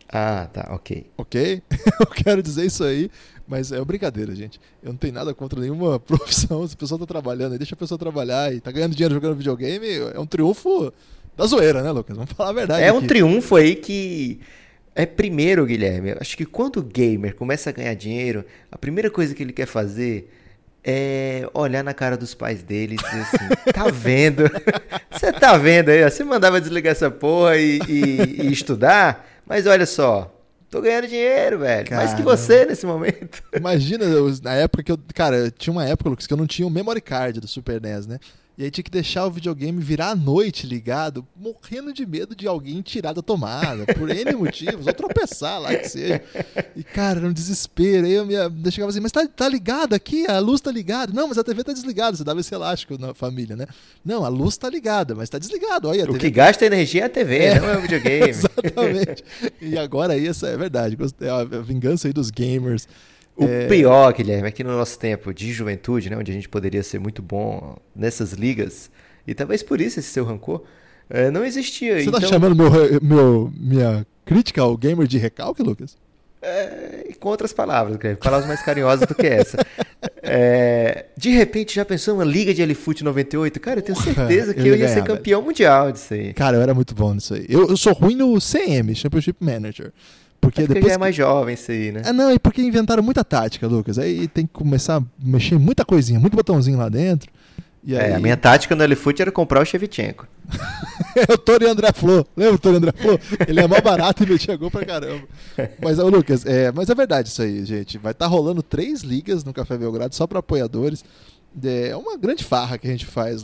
[0.09, 1.07] Ah, tá, ok.
[1.19, 1.63] Ok?
[2.01, 3.11] Eu quero dizer isso aí,
[3.47, 4.59] mas é brincadeira, gente.
[4.83, 6.67] Eu não tenho nada contra nenhuma profissão.
[6.67, 9.37] Se a pessoa tá trabalhando, aí deixa a pessoa trabalhar e tá ganhando dinheiro jogando
[9.37, 10.93] videogame, é um triunfo
[11.37, 12.17] da zoeira, né, Lucas?
[12.17, 12.83] Vamos falar a verdade.
[12.83, 12.99] É aqui.
[12.99, 14.41] um triunfo aí que.
[14.99, 16.15] É primeiro, Guilherme.
[16.21, 19.67] Acho que quando o gamer começa a ganhar dinheiro, a primeira coisa que ele quer
[19.67, 20.31] fazer
[20.85, 24.45] é olhar na cara dos pais dele e dizer assim: tá vendo?
[25.11, 26.03] Você tá vendo aí?
[26.03, 30.35] Você mandava desligar essa porra e, e- e estudar, mas olha só,
[30.71, 31.89] tô ganhando dinheiro, velho.
[31.95, 33.43] Mais que você nesse momento.
[33.55, 34.99] Imagina, eu- na época que eu.
[35.15, 38.07] Cara, tinha uma época, Lucas, que eu não tinha o memory card do Super NES,
[38.07, 38.19] né?
[38.59, 42.45] E aí tinha que deixar o videogame virar à noite ligado, morrendo de medo de
[42.49, 46.21] alguém tirar da tomada, por N motivos, ou tropeçar lá que seja.
[46.75, 48.05] E, cara, era um desespero.
[48.05, 50.29] Aí eu, me, eu chegava assim, mas tá, tá ligado aqui?
[50.29, 51.13] A luz tá ligada.
[51.13, 52.17] Não, mas a TV tá desligada.
[52.17, 53.65] Você dava esse elástico na família, né?
[54.05, 55.87] Não, a luz tá ligada, mas tá desligado.
[55.89, 58.27] Olha, O TV que gasta energia é a TV, não é o videogame.
[58.29, 59.23] Exatamente.
[59.63, 60.97] E agora aí, essa é verdade.
[60.97, 62.89] Gostei- A vingança aí dos gamers.
[63.39, 66.49] O É, pior, Guilherme, é que no nosso tempo de juventude, né, onde a gente
[66.49, 68.91] poderia ser muito bom nessas ligas,
[69.27, 70.65] e talvez por isso esse seu rancor,
[71.09, 71.95] eh, não existia.
[71.95, 75.97] Você então, tá chamando meu, meu, minha crítica ao gamer de recalque, Lucas?
[76.43, 79.59] eh, com outras palavras, Guilherme, palavras mais carinhosas do que essa.
[80.23, 83.61] Eh, de repente, já pensou uma liga de Elefute 98?
[83.61, 86.33] Cara, eu tenho certeza que eu eu, ia ia ser ganhar, campeão mundial disso aí.
[86.33, 87.47] Cara, eu era muito bom nisso aí.
[87.49, 89.93] Eu, eu sou ruim no CM, Championship Manager.
[90.41, 90.95] Porque É porque depois.
[90.95, 92.03] é mais jovem isso aí, né?
[92.05, 93.99] Ah, não, é porque inventaram muita tática, Lucas.
[93.99, 97.31] Aí tem que começar a mexer em muita coisinha, muito botãozinho lá dentro.
[97.85, 98.13] E aí...
[98.13, 100.27] É, a minha tática no Elefute era comprar o Shevchenko.
[101.17, 102.27] é o e André Flo.
[102.37, 103.19] Lembra o e André Flo?
[103.47, 105.23] Ele é mó barato e metia gol pra caramba.
[105.83, 107.99] Mas, ô, Lucas, é, mas é verdade isso aí, gente.
[107.99, 111.05] Vai estar rolando três ligas no Café Belgrado só pra apoiadores.
[111.65, 113.43] É uma grande farra que a gente faz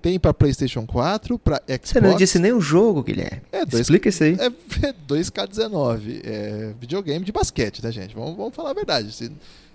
[0.00, 1.90] Tem pra PlayStation 4, pra Xbox.
[1.90, 3.42] Você não disse nem o jogo, Guilherme.
[3.50, 4.36] É, dois- Explica isso aí.
[4.38, 6.20] É 2K19.
[6.24, 8.14] É videogame de basquete, tá, gente?
[8.14, 9.12] Vamos, vamos falar a verdade.
[9.12, 9.30] Se-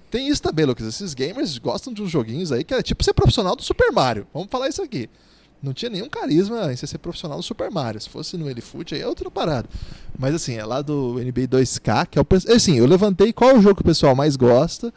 [0.10, 0.88] Tem isso também, Lucas.
[0.88, 4.26] Esses gamers gostam de uns joguinhos aí que é tipo ser profissional do Super Mario.
[4.34, 5.10] Vamos falar isso aqui.
[5.62, 8.00] Não tinha nenhum carisma em ser profissional do Super Mario.
[8.00, 9.68] Se fosse no Elefute, aí é outra parada.
[10.18, 12.28] Mas assim, é lá do NBA 2K, que é o.
[12.54, 14.94] Assim, eu levantei qual é o jogo que o pessoal mais gosta.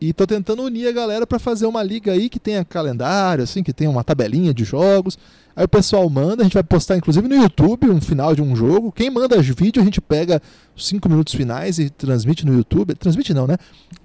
[0.00, 3.62] E tô tentando unir a galera pra fazer uma liga aí que tenha calendário, assim,
[3.62, 5.18] que tenha uma tabelinha de jogos.
[5.56, 8.54] Aí o pessoal manda, a gente vai postar inclusive no YouTube um final de um
[8.54, 8.92] jogo.
[8.92, 10.42] Quem manda vídeo, a gente pega
[10.76, 12.94] os 5 minutos finais e transmite no YouTube.
[12.94, 13.56] Transmite não, né?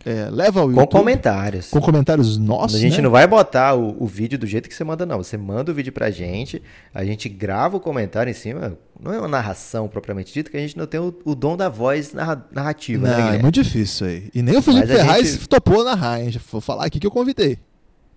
[0.05, 0.91] É, leva ao Com YouTube.
[0.91, 1.69] comentários.
[1.69, 2.77] Com comentários nossos.
[2.77, 3.01] a gente né?
[3.03, 5.17] não vai botar o, o vídeo do jeito que você manda, não.
[5.17, 6.61] Você manda o vídeo pra gente,
[6.93, 8.77] a gente grava o comentário em cima.
[8.97, 11.67] Não é uma narração propriamente dita, que a gente não tem o, o dom da
[11.67, 13.43] voz narra- narrativa, né, Não, é Guilherme?
[13.43, 14.29] muito difícil aí.
[14.33, 16.31] E nem o Felipe Mas Ferraz gente- topou narrar, hein?
[16.49, 17.57] Vou falar aqui que eu convidei.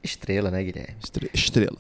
[0.05, 0.95] Estrela, né, Guilherme?
[1.03, 1.77] Estre- Estrela.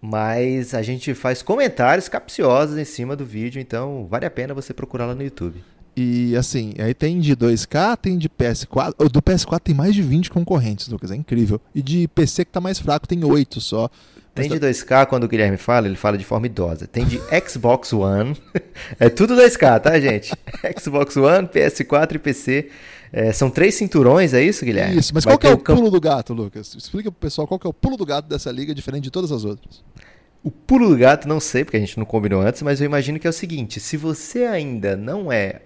[0.00, 4.72] Mas a gente faz comentários capciosos em cima do vídeo, então vale a pena você
[4.72, 5.62] procurar lá no YouTube.
[5.96, 8.94] E assim, aí tem de 2K, tem de PS4.
[8.98, 11.58] O do PS4 tem mais de 20 concorrentes, Lucas, é incrível.
[11.74, 13.88] E de PC que tá mais fraco tem 8 só.
[14.34, 16.86] Tem de 2K, quando o Guilherme fala, ele fala de forma idosa.
[16.86, 18.36] Tem de Xbox One.
[19.00, 20.34] é tudo 2K, tá, gente?
[20.78, 22.68] Xbox One, PS4 e PC.
[23.12, 24.98] É, são três cinturões, é isso, Guilherme?
[24.98, 26.74] Isso, mas Vai qual que é o campo- pulo do gato, Lucas?
[26.76, 29.44] Explica pro pessoal qual é o pulo do gato dessa liga, diferente de todas as
[29.44, 29.82] outras.
[30.42, 33.18] O pulo do gato, não sei, porque a gente não combinou antes, mas eu imagino
[33.18, 35.62] que é o seguinte: se você ainda não é.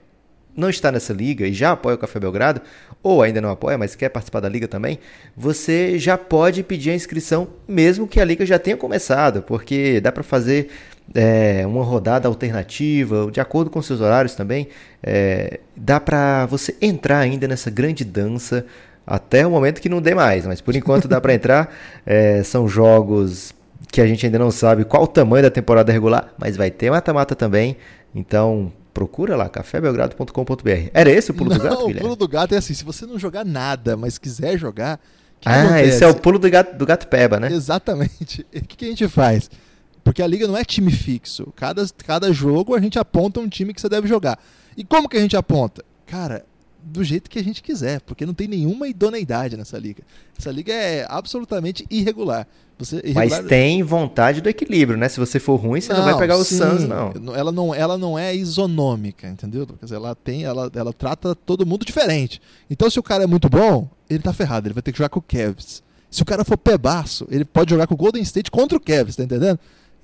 [0.57, 2.61] Não está nessa liga e já apoia o Café Belgrado,
[3.05, 4.98] ou ainda não apoia, mas quer participar da liga também,
[5.37, 10.11] você já pode pedir a inscrição, mesmo que a liga já tenha começado, porque dá
[10.11, 10.68] para fazer
[11.14, 14.68] é, uma rodada alternativa, de acordo com seus horários também.
[15.03, 18.64] é, dá para você entrar ainda nessa grande dança
[19.07, 21.73] até o momento que não dê mais, mas por enquanto dá para entrar.
[22.07, 23.53] É, são jogos
[23.92, 26.90] que a gente ainda não sabe qual o tamanho da temporada regular, mas vai ter
[26.90, 27.77] mata-mata também.
[28.14, 30.90] Então procura lá, cafébelgrado.com.br.
[30.92, 32.01] Era esse o pulo não, do gato, o Guilherme?
[32.01, 34.99] pulo do gato é assim, se você não jogar nada, mas quiser jogar,
[35.44, 35.88] o Ah, acontece?
[35.88, 37.49] esse é o pulo do gato, do gato peba, né?
[37.53, 38.46] Exatamente.
[38.55, 39.51] O que, que a gente faz?
[40.03, 41.53] Porque a liga não é time fixo.
[41.57, 44.39] Cada, cada jogo a gente aponta um time que você deve jogar.
[44.77, 45.85] E como que a gente aponta?
[46.07, 46.45] Cara,
[46.83, 50.03] do jeito que a gente quiser, porque não tem nenhuma idoneidade nessa liga.
[50.39, 52.47] Essa liga é absolutamente irregular.
[52.79, 55.09] Você, Mas irregular- tem vontade do equilíbrio, né?
[55.09, 56.45] Se você for ruim, você não, vai pegar o.
[56.45, 57.13] Suns, não.
[57.35, 59.93] Ela não, ela não é isonômica, entendeu, Lucas?
[59.93, 62.41] Ela tem, ela, ela trata todo mundo diferente.
[62.71, 65.11] Então, se o cara é muito bom, ele tá ferrado, ele vai ter que jogar
[65.11, 65.83] com o Cavs.
[66.11, 69.15] Se o cara for pebaço, ele pode jogar com o Golden State contra o Cavs,
[69.15, 69.61] tá entendendo?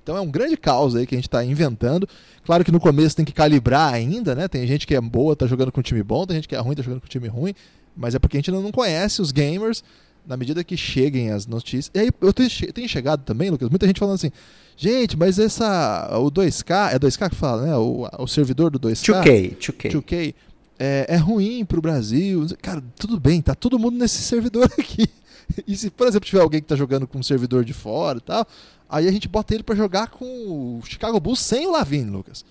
[0.06, 2.08] Então é um grande caos aí que a gente tá inventando.
[2.44, 4.46] Claro que no começo tem que calibrar ainda, né?
[4.46, 6.60] Tem gente que é boa, tá jogando com um time bom, tem gente que é
[6.60, 7.52] ruim, tá jogando com um time ruim.
[7.96, 9.82] Mas é porque a gente ainda não conhece os gamers.
[10.24, 11.90] na medida que cheguem as notícias.
[11.92, 14.30] E aí eu tenho chegado também, Lucas, muita gente falando assim.
[14.76, 16.08] Gente, mas essa.
[16.20, 17.76] O 2K, é 2K que fala, né?
[17.76, 19.24] O, o servidor do 2K.
[19.24, 19.90] 2K, 2K.
[19.90, 20.34] 2K
[20.78, 22.46] é, é ruim pro Brasil.
[22.62, 25.08] Cara, tudo bem, tá todo mundo nesse servidor aqui.
[25.66, 28.20] E se, por exemplo, tiver alguém que tá jogando com um servidor de fora e
[28.20, 28.46] tal,
[28.88, 32.44] aí a gente bota ele para jogar com o Chicago Bulls sem o Lavine, Lucas.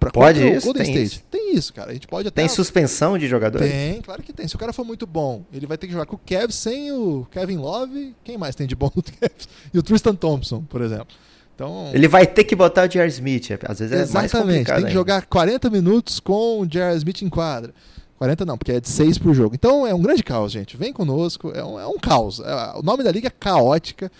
[0.00, 0.64] Pra pode isso?
[0.64, 1.12] Golden tem State.
[1.12, 1.24] Isso.
[1.30, 1.90] Tem isso, cara.
[1.90, 2.40] A gente pode até...
[2.40, 3.70] Tem suspensão de jogadores?
[3.70, 4.48] Tem, claro que tem.
[4.48, 6.90] Se o cara for muito bom, ele vai ter que jogar com o Kev sem
[6.90, 8.14] o Kevin Love.
[8.24, 9.48] Quem mais tem de bom no Kevs?
[9.74, 11.08] E o Tristan Thompson, por exemplo.
[11.54, 13.06] Então, ele vai ter que botar o J.R.
[13.10, 14.56] Smith, às vezes é exatamente, mais complicado.
[14.56, 14.90] Tem que ainda.
[14.90, 16.96] jogar 40 minutos com o J.R.
[16.96, 17.74] Smith em quadra.
[18.20, 19.54] 40 não, porque é de 6 por jogo.
[19.54, 20.76] Então é um grande caos, gente.
[20.76, 22.38] Vem conosco, é um, é um caos.
[22.38, 24.12] É, o nome da liga é caótica.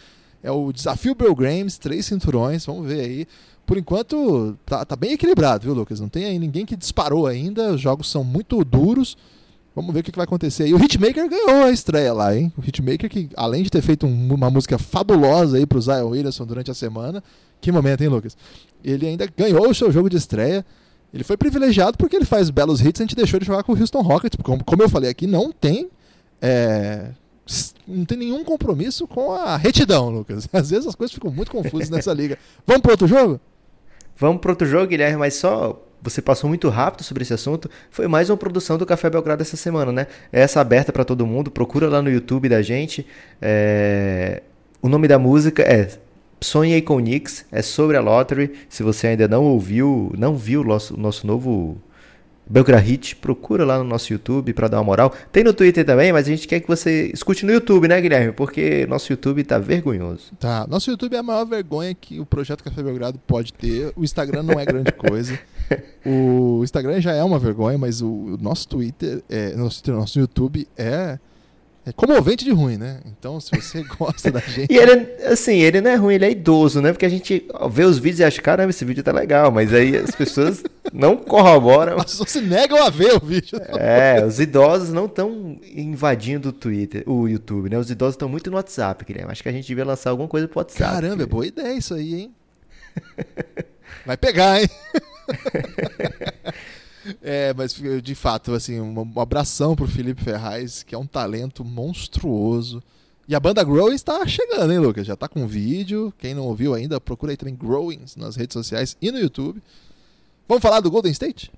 [0.43, 3.27] É o Desafio Bill Grahams, três cinturões, vamos ver aí.
[3.67, 6.01] Por enquanto, tá, tá, bem equilibrado, viu, Lucas?
[6.01, 9.19] Não tem aí ninguém que disparou ainda, os jogos são muito duros.
[9.77, 10.67] Vamos ver o que, que vai acontecer.
[10.67, 12.51] E o Hitmaker ganhou a estreia lá, hein?
[12.57, 16.47] O Hitmaker, que além de ter feito um, uma música fabulosa aí pro Zion Williamson
[16.47, 17.23] durante a semana,
[17.61, 18.35] que momento, hein, Lucas?
[18.83, 20.65] Ele ainda ganhou o seu jogo de estreia.
[21.13, 23.73] Ele foi privilegiado porque ele faz belos hits e a gente deixou ele jogar com
[23.73, 24.39] o Houston Rockets.
[24.43, 25.91] Como, como eu falei aqui, não tem.
[26.41, 27.09] É,
[27.87, 30.49] não tem nenhum compromisso com a retidão, Lucas.
[30.53, 32.39] Às vezes as coisas ficam muito confusas nessa liga.
[32.67, 33.41] Vamos para outro jogo?
[34.17, 37.69] Vamos para outro jogo, Guilherme, mas só você passou muito rápido sobre esse assunto.
[37.91, 40.07] Foi mais uma produção do Café Belgrado essa semana, né?
[40.31, 41.51] Essa aberta para todo mundo.
[41.51, 43.07] Procura lá no YouTube da gente.
[43.41, 44.43] É...
[44.81, 45.91] O nome da música é
[46.43, 48.53] Sonhei com Knicks, é sobre a Lottery.
[48.69, 51.77] Se você ainda não ouviu, não viu o nosso, nosso novo
[52.51, 55.15] Belgra Hit, procura lá no nosso YouTube para dar uma moral.
[55.31, 58.33] Tem no Twitter também, mas a gente quer que você escute no YouTube, né, Guilherme?
[58.33, 60.33] Porque nosso YouTube tá vergonhoso.
[60.41, 63.93] Tá, nosso YouTube é a maior vergonha que o projeto Café Belgrado pode ter.
[63.95, 65.39] O Instagram não é grande coisa.
[66.05, 71.21] O Instagram já é uma vergonha, mas o, nosso Twitter, é, nosso, nosso YouTube é
[71.85, 73.01] é comovente de ruim, né?
[73.07, 74.71] Então, se você gosta da gente.
[74.71, 76.93] e ele, assim, ele não é ruim, ele é idoso, né?
[76.93, 79.97] Porque a gente vê os vídeos e acha, caramba, esse vídeo tá legal, mas aí
[79.97, 80.63] as pessoas
[80.93, 81.97] não corroboram.
[81.97, 83.59] As pessoas se negam a ver o vídeo.
[83.69, 87.79] É, os idosos não estão invadindo o Twitter, o YouTube, né?
[87.79, 89.33] Os idosos estão muito no WhatsApp, Guilherme.
[89.33, 90.93] Acho que a gente devia lançar alguma coisa pro WhatsApp.
[90.93, 92.35] Caramba, é boa ideia isso aí, hein?
[94.05, 94.69] Vai pegar, hein?
[97.23, 102.83] É, mas de fato, assim, um abração pro Felipe Ferraz, que é um talento monstruoso.
[103.29, 105.07] E a banda Growing está chegando, hein, Lucas?
[105.07, 106.13] Já tá com vídeo.
[106.19, 109.63] Quem não ouviu ainda, procura aí também Growing nas redes sociais e no YouTube.
[110.49, 111.53] Vamos falar do Golden State?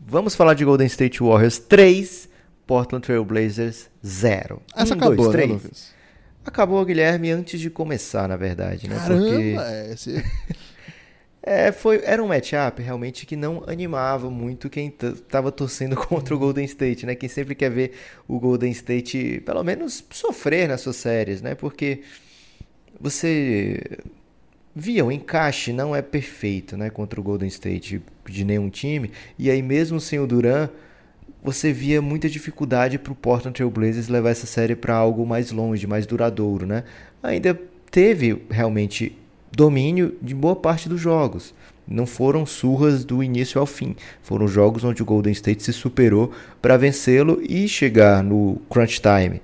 [0.00, 2.28] Vamos falar de Golden State Warriors 3,
[2.66, 4.62] Portland Trail Blazers 0.
[4.74, 5.88] Essa um, acabou, dois, né, Lucas?
[6.46, 8.96] Acabou, Guilherme, antes de começar, na verdade, né?
[8.96, 9.56] Caramba, Porque...
[9.58, 10.24] é, esse...
[11.46, 16.38] É, foi, era um matchup realmente que não animava muito quem estava torcendo contra o
[16.38, 17.14] Golden State, né?
[17.14, 17.92] Quem sempre quer ver
[18.26, 21.54] o Golden State, pelo menos, sofrer nas suas séries, né?
[21.54, 22.00] Porque
[22.98, 23.78] você
[24.74, 26.88] via o encaixe não é perfeito, né?
[26.88, 29.10] Contra o Golden State de nenhum time.
[29.38, 30.70] E aí mesmo sem o Duran,
[31.42, 35.50] você via muita dificuldade para o Portland Trail Blazers levar essa série para algo mais
[35.50, 36.84] longe, mais duradouro, né?
[37.22, 37.52] Ainda
[37.90, 39.18] teve realmente
[39.56, 41.54] domínio de boa parte dos jogos.
[41.86, 43.94] Não foram surras do início ao fim.
[44.22, 49.40] Foram jogos onde o Golden State se superou para vencê-lo e chegar no crunch time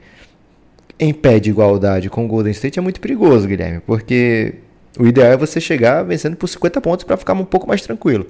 [1.01, 4.57] em pé de igualdade com o Golden State é muito perigoso, Guilherme, porque
[4.99, 8.27] o ideal é você chegar vencendo por 50 pontos para ficar um pouco mais tranquilo.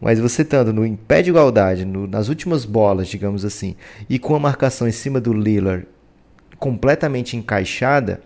[0.00, 3.74] Mas você estando no em pé de igualdade, no, nas últimas bolas, digamos assim,
[4.08, 5.86] e com a marcação em cima do Lillard
[6.58, 8.20] completamente encaixada,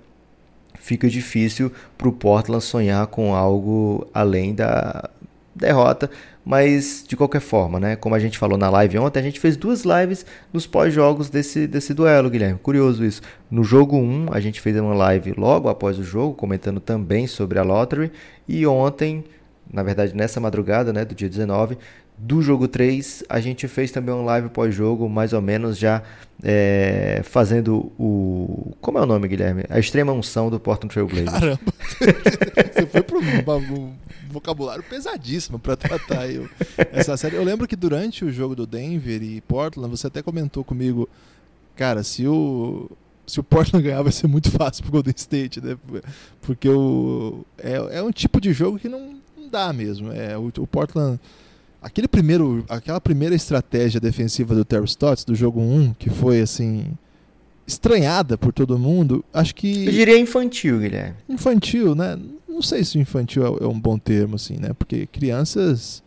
[0.86, 5.10] fica difícil para o Portland sonhar com algo além da
[5.52, 6.08] derrota,
[6.44, 7.96] mas de qualquer forma, né?
[7.96, 11.66] Como a gente falou na live ontem, a gente fez duas lives nos pós-jogos desse,
[11.66, 12.60] desse duelo, Guilherme.
[12.62, 13.20] Curioso isso.
[13.50, 17.58] No jogo 1, a gente fez uma live logo após o jogo, comentando também sobre
[17.58, 18.12] a Lottery,
[18.46, 19.24] e ontem,
[19.68, 21.76] na verdade nessa madrugada, né, do dia 19,
[22.18, 26.02] do jogo 3, a gente fez também um live pós-jogo, mais ou menos já
[26.42, 28.74] é, fazendo o.
[28.80, 29.64] Como é o nome, Guilherme?
[29.68, 31.32] A extrema unção do Portland Trail Blazers.
[31.32, 31.60] Caramba!
[32.72, 33.92] Você foi para um
[34.30, 36.48] vocabulário pesadíssimo para tratar eu,
[36.92, 37.36] essa série.
[37.36, 41.08] Eu lembro que durante o jogo do Denver e Portland, você até comentou comigo,
[41.74, 42.90] cara, se o.
[43.26, 45.76] Se o Portland ganhar, vai ser muito fácil pro Golden State, né?
[46.42, 50.12] Porque o, é, é um tipo de jogo que não, não dá mesmo.
[50.12, 51.18] É, o, o Portland
[51.86, 56.86] aquele primeiro, aquela primeira estratégia defensiva do Terry Stotts do jogo 1, que foi assim
[57.66, 61.14] estranhada por todo mundo, acho que Eu diria infantil, Guilherme.
[61.28, 62.18] Infantil, né?
[62.48, 64.72] Não sei se infantil é, é um bom termo assim, né?
[64.76, 66.02] Porque crianças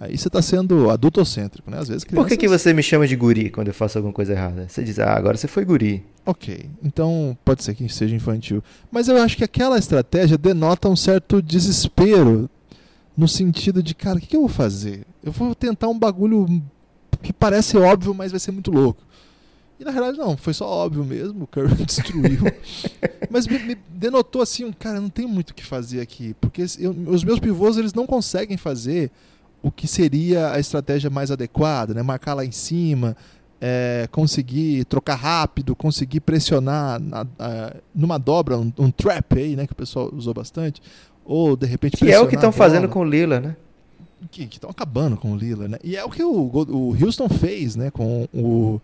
[0.00, 1.78] Aí você está sendo adultocêntrico, né?
[1.78, 2.24] Às vezes crianças...
[2.24, 4.68] Por que, que você me chama de guri quando eu faço alguma coisa errada?
[4.68, 6.04] Você diz, ah, agora você foi guri.
[6.24, 8.62] Ok, então pode ser que seja infantil.
[8.92, 12.48] Mas eu acho que aquela estratégia denota um certo desespero
[13.18, 15.04] no sentido de, cara, o que, que eu vou fazer?
[15.24, 16.62] Eu vou tentar um bagulho
[17.20, 19.02] que parece óbvio, mas vai ser muito louco.
[19.80, 22.42] E na realidade não, foi só óbvio mesmo, o Curry destruiu.
[23.28, 26.64] Mas me, me, denotou assim, um cara, não tem muito o que fazer aqui, porque
[26.78, 29.10] eu, os meus pivôs eles não conseguem fazer
[29.60, 32.02] o que seria a estratégia mais adequada, né?
[32.02, 33.16] Marcar lá em cima,
[33.60, 37.26] é, conseguir trocar rápido, conseguir pressionar na,
[37.92, 39.66] numa dobra, um, um, trap aí, né?
[39.66, 40.80] Que o pessoal usou bastante.
[41.28, 43.56] Ou de repente Que é o que estão fazendo com o Lila, né?
[44.30, 45.78] Que estão acabando com o Lila, né?
[45.84, 47.90] E é o que o, o Houston fez, né?
[47.90, 48.80] Com o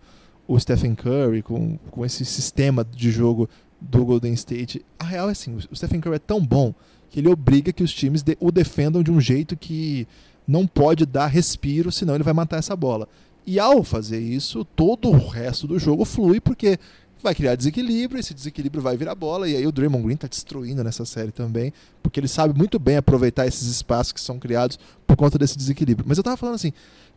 [0.47, 4.85] o Stephen Curry, com, com esse sistema de jogo do Golden State.
[4.99, 6.73] A real é assim, o Stephen Curry é tão bom
[7.09, 10.07] que ele obriga que os times de, o defendam de um jeito que
[10.47, 13.07] não pode dar respiro, senão ele vai matar essa bola.
[13.47, 16.79] E ao fazer isso, todo o resto do jogo flui porque
[17.25, 20.83] vai criar desequilíbrio, esse desequilíbrio vai virar bola, e aí o Draymond Green está destruindo
[20.83, 25.15] nessa série também, porque ele sabe muito bem aproveitar esses espaços que são criados por
[25.15, 26.05] conta desse desequilíbrio.
[26.07, 26.71] Mas eu estava falando assim,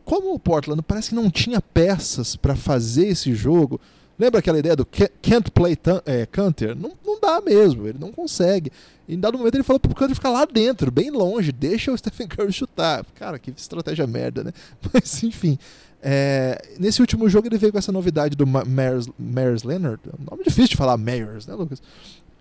[0.04, 3.78] como o Portland parece que não tinha peças para fazer esse jogo,
[4.18, 6.74] lembra aquela ideia do can't play é, Canter?
[6.74, 8.72] Não, não dá mesmo, ele não consegue.
[9.06, 11.98] E em dado momento ele falou pro Canter ficar lá dentro, bem longe, deixa o
[11.98, 13.04] Stephen Curry chutar.
[13.14, 14.52] Cara, que estratégia merda, né?
[14.92, 15.58] Mas enfim.
[16.02, 20.00] É, nesse último jogo ele veio com essa novidade do Myers, Leonard.
[20.06, 21.82] É um nome difícil de falar, Myers, né, Lucas?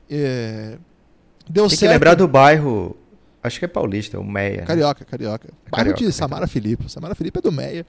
[0.10, 0.78] É,
[1.50, 1.80] deu Tem certo.
[1.80, 2.96] que lembrar do bairro
[3.48, 4.64] Acho que é paulista, o Meia.
[4.64, 5.48] Carioca, carioca.
[5.48, 6.90] É Bairro de Samara Filipe.
[6.92, 7.86] Samara Filipe é do Meia.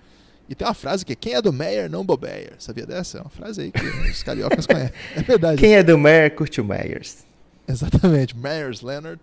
[0.49, 2.53] E tem uma frase que é quem é do Meyer não bobeia.
[2.59, 3.19] Sabia dessa?
[3.19, 4.93] É uma frase aí que os cariocas conhecem.
[5.17, 5.59] É verdade.
[5.59, 7.27] Quem é do Meyer curte o Meyers.
[7.67, 9.21] Exatamente, Meyers Leonard.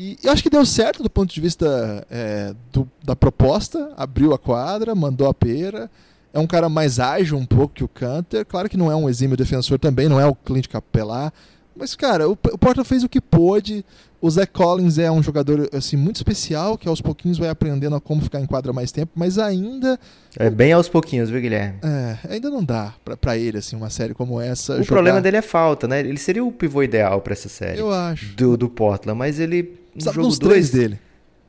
[0.00, 3.92] E eu acho que deu certo do ponto de vista é, do, da proposta.
[3.98, 5.90] Abriu a quadra, mandou a pera.
[6.32, 8.46] É um cara mais ágil um pouco que o Canter.
[8.46, 11.30] Claro que não é um exímio defensor também, não é o Clint Capellar.
[11.76, 13.84] Mas, cara, o, o Portland fez o que pôde.
[14.22, 18.00] O Zach Collins é um jogador assim muito especial, que aos pouquinhos vai aprendendo a
[18.00, 19.98] como ficar em quadra mais tempo, mas ainda.
[20.38, 21.78] É bem aos pouquinhos, viu, Guilherme?
[21.82, 24.74] É, ainda não dá para ele, assim, uma série como essa.
[24.74, 24.88] O jogar...
[24.88, 26.00] problema dele é falta, né?
[26.00, 27.80] Ele seria o pivô ideal para essa série.
[27.80, 28.34] Eu acho.
[28.34, 29.79] Do, do Portland, mas ele.
[29.94, 30.98] No Sabe jogo 2 dele.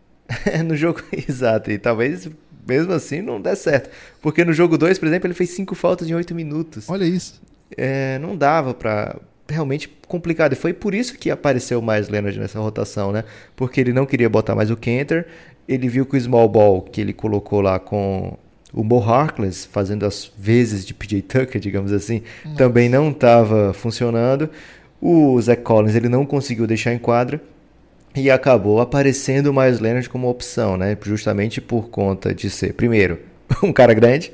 [0.65, 1.01] no jogo.
[1.11, 2.29] Exato, e talvez
[2.67, 3.89] mesmo assim não dê certo.
[4.21, 6.89] Porque no jogo 2, por exemplo, ele fez cinco faltas em oito minutos.
[6.89, 7.41] Olha isso.
[7.77, 9.17] É, não dava para
[9.49, 10.53] realmente complicado.
[10.53, 13.23] E foi por isso que apareceu mais Leonard nessa rotação, né?
[13.55, 15.27] Porque ele não queria botar mais o Kenter.
[15.67, 18.37] Ele viu que o small ball que ele colocou lá com
[18.73, 22.57] o Mo Harkless fazendo as vezes de PJ Tucker, digamos assim, Nossa.
[22.57, 24.49] também não estava funcionando.
[25.01, 27.41] O Zach Collins ele não conseguiu deixar em quadra
[28.15, 30.97] e acabou aparecendo o Miles Leonard como opção, né?
[31.01, 33.19] Justamente por conta de ser, primeiro,
[33.63, 34.31] um cara grande,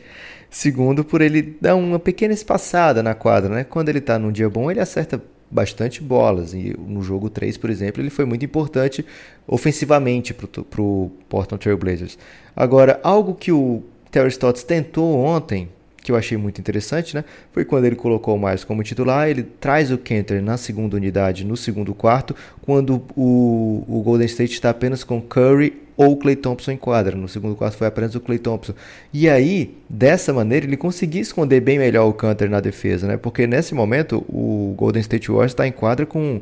[0.50, 3.64] Segundo, por ele dar uma pequena espaçada na quadra, né?
[3.64, 5.22] Quando ele está num dia bom, ele acerta
[5.52, 6.54] bastante bolas.
[6.54, 9.06] E no jogo 3, por exemplo, ele foi muito importante
[9.46, 12.18] ofensivamente para o Portland Trail Blazers.
[12.56, 15.70] Agora, algo que o Terry Stotts tentou ontem,
[16.08, 17.26] que eu achei muito interessante, né?
[17.52, 21.44] Foi quando ele colocou o Miles como titular, ele traz o Kenter na segunda unidade,
[21.44, 26.72] no segundo quarto, quando o, o Golden State está apenas com Curry ou Clay Thompson
[26.72, 27.14] em quadra.
[27.14, 28.74] No segundo quarto foi apenas o Clay Thompson.
[29.12, 33.18] E aí, dessa maneira, ele conseguia esconder bem melhor o Canter na defesa, né?
[33.18, 36.40] Porque nesse momento o Golden State Warriors está em quadra com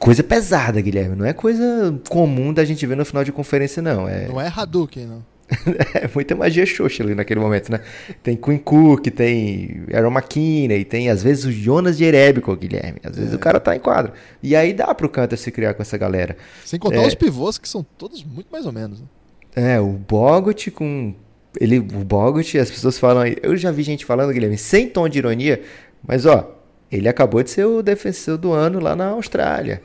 [0.00, 1.14] coisa pesada, Guilherme.
[1.14, 4.08] Não é coisa comum da gente ver no final de conferência, não.
[4.08, 4.26] É...
[4.26, 5.31] Não é Hadouken, não.
[5.94, 7.80] é muita magia xoxa ali naquele momento, né?
[8.22, 12.98] Tem Quinn Cook, tem Aaron McKinney, tem às vezes o Jonas Jerebico, Guilherme.
[13.04, 13.36] Às vezes é.
[13.36, 14.12] o cara tá em quadro.
[14.42, 16.36] E aí dá pro Cantor se criar com essa galera.
[16.64, 17.06] Sem contar é...
[17.06, 19.00] os pivôs que são todos muito mais ou menos.
[19.00, 19.06] Né?
[19.54, 21.14] É, o Bogut com.
[21.60, 23.24] Ele, o Bogut, as pessoas falam.
[23.42, 25.62] Eu já vi gente falando, Guilherme, sem tom de ironia,
[26.06, 26.58] mas ó,
[26.90, 29.82] ele acabou de ser o defensor do ano lá na Austrália.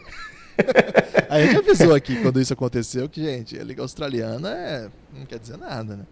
[1.30, 4.90] a gente avisou aqui quando isso aconteceu que, gente, a Liga Australiana é...
[5.18, 6.04] não quer dizer nada, né?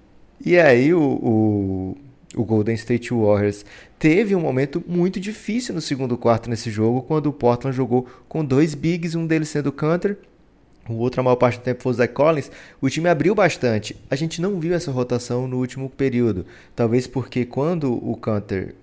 [0.43, 1.97] E aí o, o,
[2.35, 3.65] o, Golden State Warriors
[3.97, 8.43] teve um momento muito difícil no segundo quarto nesse jogo, quando o Portland jogou com
[8.43, 10.17] dois bigs, um deles sendo o Canter,
[10.89, 13.95] o outro a maior parte do tempo foi o Zach Collins, o time abriu bastante.
[14.09, 16.45] A gente não viu essa rotação no último período.
[16.75, 18.75] Talvez porque quando o Canter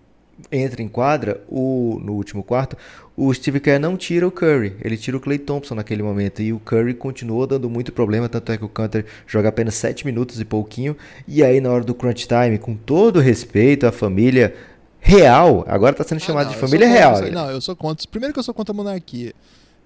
[0.50, 2.76] entra em quadra, o, no último quarto,
[3.16, 6.52] o Steve Kerr não tira o Curry, ele tira o Clay Thompson naquele momento e
[6.52, 10.40] o Curry continuou dando muito problema, tanto é que o Cantor joga apenas 7 minutos
[10.40, 10.96] e pouquinho,
[11.28, 14.54] e aí na hora do crunch time, com todo respeito à família
[14.98, 17.14] real, agora está sendo ah, chamado ah, não, de família real.
[17.14, 18.08] Contra, não, eu sou contra.
[18.08, 19.34] Primeiro que eu sou contra a monarquia.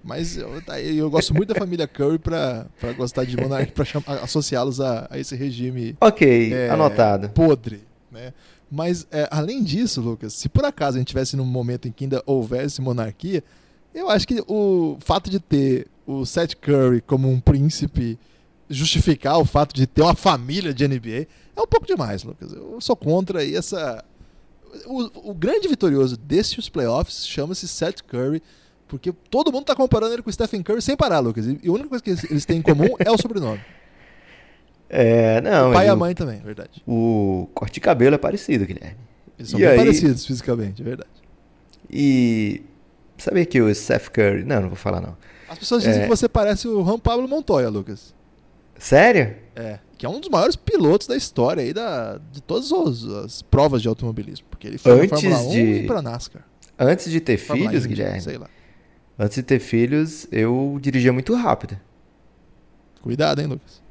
[0.03, 0.49] Mas eu,
[0.95, 5.19] eu gosto muito da família Curry pra, pra gostar de monarquia, pra associá-los a, a,
[5.19, 5.97] esse regime.
[5.99, 7.29] Ok, é, anotado.
[7.29, 8.31] Podre, né?
[8.69, 12.03] Mas, é, além disso, Lucas, se por acaso a gente tivesse num momento em que
[12.03, 13.43] ainda houvesse monarquia,
[13.93, 18.19] eu acho que o fato de ter o Seth Curry como um príncipe
[18.69, 22.51] justificar o fato de ter uma família de NBA é um pouco demais, Lucas.
[22.51, 24.03] Eu sou contra aí essa.
[24.85, 28.43] O, o grande vitorioso desses playoffs chama-se Seth Curry,
[28.87, 31.45] porque todo mundo está comparando ele com o Stephen Curry sem parar, Lucas.
[31.47, 33.61] E a única coisa que eles têm em comum é o sobrenome.
[34.89, 35.71] É, não.
[35.71, 36.81] O pai e a mãe também, verdade.
[36.87, 38.97] O corte de cabelo é parecido, Guilherme.
[39.37, 39.77] Eles são e bem aí...
[39.77, 41.09] parecidos fisicamente, é verdade.
[41.89, 42.61] E
[43.17, 44.43] sabia que o Seth Curry.
[44.43, 45.17] Não, não vou falar não.
[45.49, 46.03] As pessoas dizem é...
[46.03, 48.13] que você parece o Juan Pablo Montoya, Lucas.
[48.77, 49.35] Sério?
[49.55, 49.79] É.
[49.97, 53.87] Que é um dos maiores pilotos da história aí da, de todas as provas de
[53.87, 54.45] automobilismo.
[54.49, 55.59] Porque ele foi Antes pra Fórmula 1 de...
[55.59, 56.45] e pra NASCAR.
[56.77, 58.21] Antes de ter Fórmula filhos, Indy, Guilherme.
[58.21, 58.47] Sei lá.
[59.17, 61.79] Antes de ter filhos, eu dirigia muito rápido.
[63.01, 63.81] Cuidado, hein, Lucas.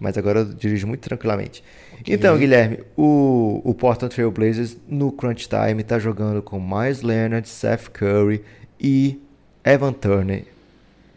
[0.00, 1.62] Mas agora eu dirijo muito tranquilamente.
[2.00, 2.14] Okay.
[2.14, 7.46] Então, Guilherme, o, o Portland Trail Blazers no Crunch Time está jogando com Myers Leonard,
[7.46, 8.42] Seth Curry
[8.80, 9.20] e
[9.62, 10.44] Evan Turner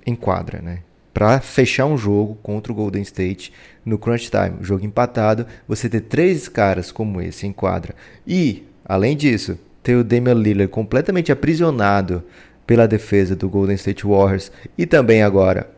[0.06, 0.80] em quadra, né?
[1.14, 3.54] Para fechar um jogo contra o Golden State
[3.86, 7.96] no Crunch Time, jogo empatado, você ter três caras como esse em quadra
[8.28, 12.24] e, além disso, ter o Damian Lillard completamente aprisionado
[12.66, 15.70] pela defesa do Golden State Warriors e também agora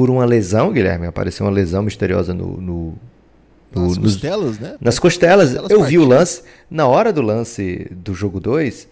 [0.00, 2.94] por uma lesão, Guilherme, apareceu uma lesão misteriosa no, no
[3.70, 4.76] no, nas costelas, né?
[4.80, 5.50] Nas costelas.
[5.50, 6.42] costelas eu vi o lance.
[6.70, 8.88] Na hora do lance do jogo 2,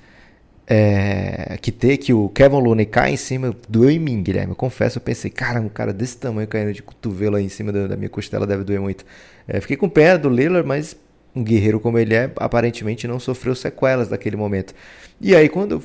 [0.67, 4.53] é, que ter que o Kevin Looney cai em cima, doeu em mim, Guilherme.
[4.53, 7.73] Eu confesso, eu pensei, cara, um cara desse tamanho caindo de cotovelo aí em cima
[7.73, 9.03] da, da minha costela deve doer muito.
[9.49, 10.95] É, fiquei com pena do Lillard, mas
[11.35, 14.75] um guerreiro como ele é, aparentemente não sofreu sequelas daquele momento.
[15.19, 15.83] E aí, quando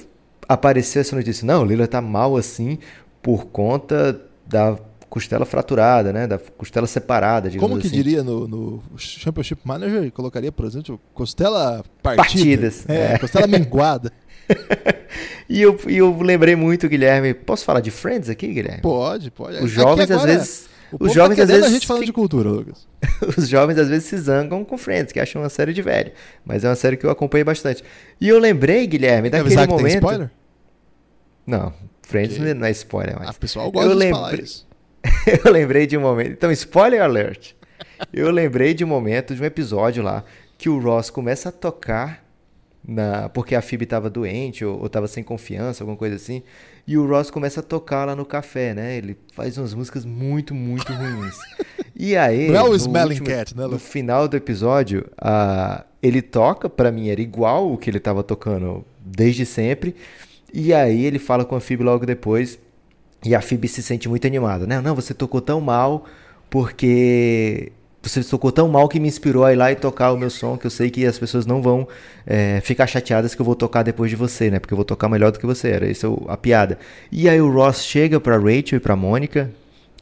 [0.50, 2.78] apareceu essa notícia, não, o Lillard tá mal assim
[3.22, 4.78] por conta da
[5.14, 6.26] costela fraturada, né?
[6.26, 7.96] Da costela separada, Como que assim.
[7.96, 10.12] diria no, no, Championship Manager?
[10.12, 12.24] Colocaria, por exemplo, costela partida.
[12.24, 12.90] Partidas.
[12.90, 13.20] É, é.
[13.20, 14.12] costela menguada.
[15.48, 17.36] e, eu, e eu lembrei muito, Guilherme.
[17.36, 18.82] Posso falar de Friends aqui, Guilherme?
[18.82, 19.64] Pode, pode.
[19.64, 20.70] Os jovens às vezes.
[21.00, 21.66] os jovens tá às vezes.
[21.68, 22.88] a gente falando de cultura, Lucas.
[23.38, 26.12] os jovens às vezes se zangam com Friends, que acham uma série de velho.
[26.44, 27.84] Mas é uma série que eu acompanhei bastante.
[28.20, 29.78] E eu lembrei, Guilherme, daquele momento.
[29.78, 30.32] Que tem spoiler?
[31.46, 32.56] Não, Friends okay.
[32.56, 33.28] não é spoiler mais.
[33.28, 34.20] A ah, pessoal gosta eu de lembrei...
[34.20, 34.73] falar isso.
[35.44, 36.32] eu lembrei de um momento.
[36.32, 37.54] Então, spoiler alert.
[38.12, 40.24] Eu lembrei de um momento, de um episódio lá,
[40.58, 42.24] que o Ross começa a tocar
[42.86, 46.44] na, porque a Phoebe estava doente ou, estava sem confiança, alguma coisa assim.
[46.86, 48.98] E o Ross começa a tocar lá no café, né?
[48.98, 51.38] Ele faz umas músicas muito, muito ruins.
[51.96, 53.66] E aí, Não é o Smelling último, Cat, né?
[53.68, 58.22] No final do episódio, uh, ele toca, para mim era igual o que ele estava
[58.22, 59.96] tocando desde sempre.
[60.54, 62.60] E aí ele fala com a Phoebe logo depois.
[63.26, 64.82] E a Phoebe se sente muito animada, né?
[64.82, 66.06] Não, você tocou tão mal
[66.50, 67.72] porque
[68.02, 70.58] você tocou tão mal que me inspirou a ir lá e tocar o meu som,
[70.58, 71.88] que eu sei que as pessoas não vão
[72.28, 74.60] é, ficar chateadas que eu vou tocar depois de você, né?
[74.60, 75.90] Porque eu vou tocar melhor do que você era.
[75.90, 76.78] Isso é a piada.
[77.12, 79.50] E aí o Ross chega pra Rachel e pra Mônica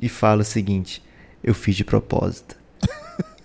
[0.01, 1.03] e fala o seguinte:
[1.43, 2.61] Eu fiz de propósito.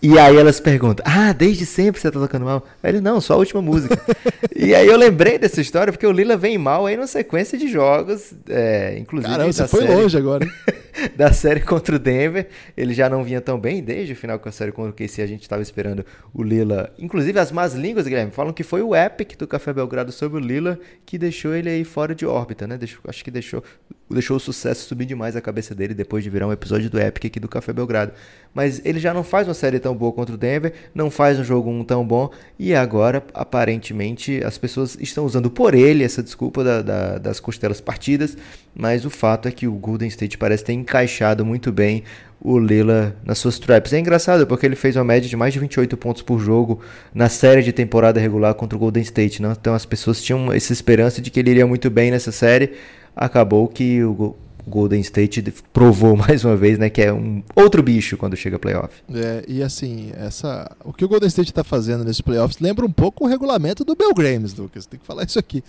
[0.07, 2.65] E aí elas perguntam: Ah, desde sempre você tá tocando mal?
[2.81, 4.01] Aí ele, não, só a última música.
[4.55, 7.67] e aí eu lembrei dessa história porque o Lila vem mal aí na sequência de
[7.67, 9.33] jogos, é, inclusive.
[9.33, 10.47] Caramba, você foi série, longe agora.
[11.17, 12.49] da série contra o Denver.
[12.77, 15.23] Ele já não vinha tão bem desde o final com a série contra o KC.
[15.23, 16.93] A gente estava esperando o Lila.
[16.99, 20.41] Inclusive, as más línguas, Guilherme, falam que foi o Epic do Café Belgrado sobre o
[20.41, 22.77] Lila que deixou ele aí fora de órbita, né?
[22.77, 23.63] Deixou, acho que deixou,
[24.11, 27.27] deixou o sucesso subir demais a cabeça dele depois de virar um episódio do Epic
[27.27, 28.13] aqui do Café Belgrado.
[28.55, 31.45] Mas ele já não faz uma série tão boa contra o Denver, não faz um
[31.45, 36.65] jogo um tão bom, e agora, aparentemente, as pessoas estão usando por ele essa desculpa
[36.65, 38.37] da, da, das costelas partidas,
[38.75, 42.05] mas o fato é que o Golden State parece ter encaixado muito bem
[42.41, 43.93] o Lila nas suas traps.
[43.93, 46.81] É engraçado porque ele fez uma média de mais de 28 pontos por jogo
[47.13, 49.43] na série de temporada regular contra o Golden State.
[49.43, 49.53] Né?
[49.61, 52.75] Então as pessoas tinham essa esperança de que ele iria muito bem nessa série.
[53.17, 54.37] Acabou que o
[54.67, 55.43] Golden State
[55.73, 59.03] provou mais uma vez, né, que é um outro bicho quando chega playoff.
[59.13, 62.91] É, e assim, essa, o que o Golden State está fazendo nesses playoffs lembra um
[62.91, 64.87] pouco o regulamento do Bill Games, Lucas.
[64.87, 65.63] Tem que falar isso aqui.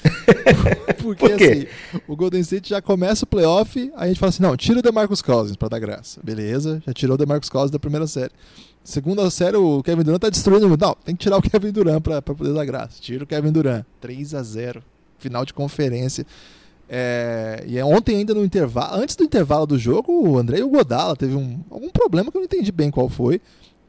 [1.01, 1.67] Porque Por assim,
[2.07, 5.21] o Golden State já começa o playoff, a gente fala assim: não, tira o DeMarcus
[5.21, 6.19] Cousins para dar graça.
[6.23, 8.31] Beleza, já tirou o DeMarcus Cousins da primeira série.
[8.83, 10.65] Segunda série, o Kevin Durant tá destruindo.
[10.65, 13.01] Não, tem que tirar o Kevin Durant para poder dar graça.
[13.01, 13.83] Tira o Kevin Durant.
[13.99, 14.81] 3 a 0
[15.19, 16.25] Final de conferência.
[16.89, 21.15] É, e é ontem ainda no intervalo, antes do intervalo do jogo, o André Godala
[21.15, 23.41] teve um, algum problema que eu não entendi bem qual foi.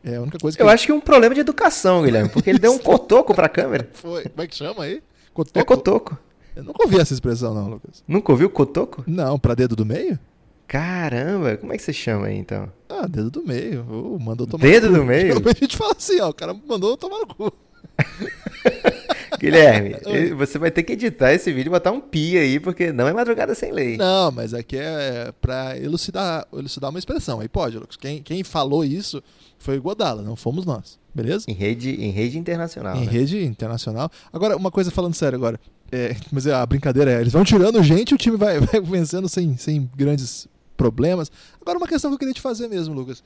[0.03, 0.74] É a única coisa que eu ele...
[0.74, 3.49] acho que é um problema de educação, Guilherme, porque ele deu um cotoco para a
[3.49, 3.88] câmera.
[3.92, 4.24] Foi.
[4.24, 5.03] Como é que chama aí?
[5.32, 5.59] Cotoco?
[5.59, 6.18] É cotoco.
[6.57, 8.03] Eu nunca ouvi essa expressão, não, Lucas.
[8.07, 9.05] Nunca ouviu cotoco?
[9.07, 10.18] Não, pra dedo do meio?
[10.66, 12.70] Caramba, como é que você chama aí então?
[12.88, 13.86] Ah, dedo do meio.
[13.88, 14.99] Oh, mandou tomar Dedo no cu.
[14.99, 15.26] do meio?
[15.38, 17.53] Geralmente a gente fala assim, ó, o cara mandou tomar no cu.
[19.39, 19.97] Guilherme,
[20.37, 23.12] você vai ter que editar esse vídeo e botar um pi aí, porque não é
[23.12, 23.97] madrugada sem lei.
[23.97, 27.41] Não, mas aqui é pra elucidar, elucidar uma expressão.
[27.41, 27.97] Aí pode, Lucas.
[27.97, 29.22] Quem, quem falou isso
[29.59, 30.99] foi o Godala, não fomos nós.
[31.14, 31.47] Beleza?
[31.49, 32.97] Em rede, em rede internacional.
[32.97, 33.11] em né?
[33.11, 34.11] rede internacional.
[34.33, 35.59] Agora, uma coisa falando sério agora.
[35.91, 39.29] É, mas a brincadeira é, eles vão tirando gente e o time vai, vai vencendo
[39.29, 41.31] sem, sem grandes problemas.
[41.61, 43.22] Agora, uma questão que eu queria te fazer mesmo, Lucas.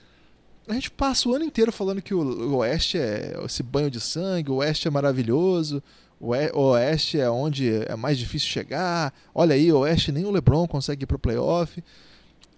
[0.69, 4.01] A gente passa o ano inteiro falando que o, o Oeste é esse banho de
[4.01, 5.83] sangue, o Oeste é maravilhoso,
[6.21, 9.13] o Oe- o Oeste é onde é mais difícil chegar.
[9.35, 11.83] Olha aí, o Oeste nem o LeBron consegue ir pro playoff.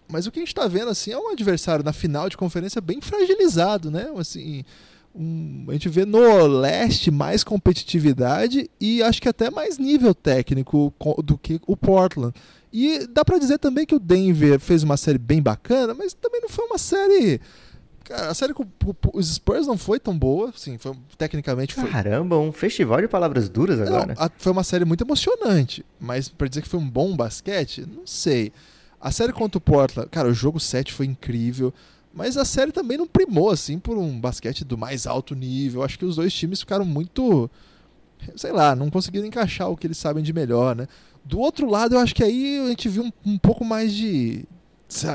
[0.07, 2.79] Mas o que a gente está vendo assim é um adversário na final de conferência
[2.81, 4.11] bem fragilizado, né?
[4.19, 4.63] Assim,
[5.15, 10.93] um- a gente vê no leste mais competitividade e acho que até mais nível técnico
[10.99, 12.35] co- do que o Portland.
[12.71, 16.41] E dá pra dizer também que o Denver fez uma série bem bacana, mas também
[16.43, 17.41] não foi uma série.
[18.05, 18.67] Cara, a série com
[19.15, 21.89] os Spurs não foi tão boa, sim, foi, tecnicamente foi.
[21.91, 24.15] Caramba, um festival de palavras duras Não, agora.
[24.19, 28.07] a- foi uma série muito emocionante, mas pra dizer que foi um bom basquete, não
[28.07, 28.53] sei.
[29.01, 31.73] A série contra o Portland, cara, o jogo 7 foi incrível,
[32.13, 35.83] mas a série também não primou assim por um basquete do mais alto nível.
[35.83, 37.51] Acho que os dois times ficaram muito,
[38.37, 40.87] sei lá, não conseguiram encaixar o que eles sabem de melhor, né?
[41.25, 44.45] Do outro lado, eu acho que aí a gente viu um, um pouco mais de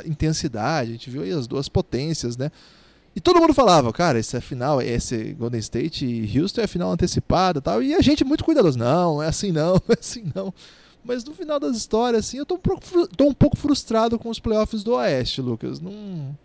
[0.06, 2.52] intensidade, a gente viu aí as duas potências, né?
[3.16, 6.92] E todo mundo falava, cara, esse é final, esse Golden State e Houston é final
[6.92, 7.82] antecipada tal.
[7.82, 8.78] E a gente muito cuidadoso.
[8.78, 10.54] Não, é assim não, é assim não.
[11.04, 14.30] Mas no final das histórias, assim, eu tô um pouco, tô um pouco frustrado com
[14.30, 15.80] os playoffs do Oeste, Lucas.
[15.80, 16.38] Não,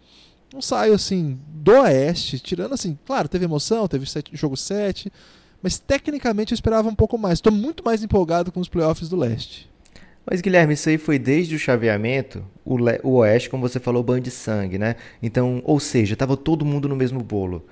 [0.53, 5.13] não saio, assim, do Oeste, tirando, assim, claro, teve emoção, teve sete- jogo 7,
[5.63, 7.41] mas tecnicamente eu esperava um pouco mais.
[7.41, 9.69] Tô muito mais empolgado com os playoffs do Leste.
[10.27, 14.03] Mas, Guilherme, isso aí foi desde o chaveamento, o, le- o Oeste, como você falou,
[14.03, 14.97] banho de sangue, né?
[15.23, 17.67] Então, ou seja, tava todo mundo no mesmo bolo.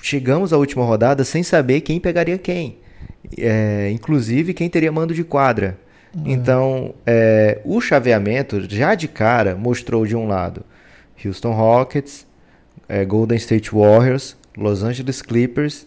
[0.00, 2.78] Chegamos à última rodada sem saber quem pegaria quem.
[3.36, 5.78] É, inclusive, quem teria mando de quadra.
[6.26, 10.62] Então, é, o chaveamento, já de cara, mostrou de um lado
[11.24, 12.26] Houston Rockets,
[12.88, 15.86] é, Golden State Warriors, Los Angeles Clippers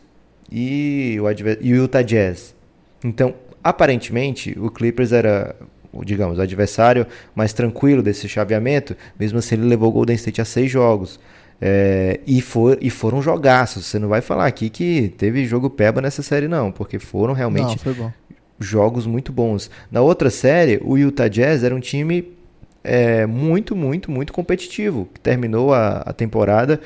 [0.51, 1.27] e o,
[1.63, 2.55] Utah Jazz.
[3.03, 5.55] Então, aparentemente, o Clippers era,
[6.03, 10.45] digamos, o adversário mais tranquilo desse chaveamento, mesmo assim ele levou o Golden State a
[10.45, 11.19] seis jogos.
[11.61, 13.85] É, e, for, e foram jogaços.
[13.85, 17.79] Você não vai falar aqui que teve jogo peba nessa série, não, porque foram realmente
[17.85, 18.13] Não,
[18.59, 19.69] jogos muito bons.
[19.89, 22.35] Na outra série, o Utah Jazz era um time
[22.83, 26.79] é, muito, muito, muito competitivo, que terminou a, a temporada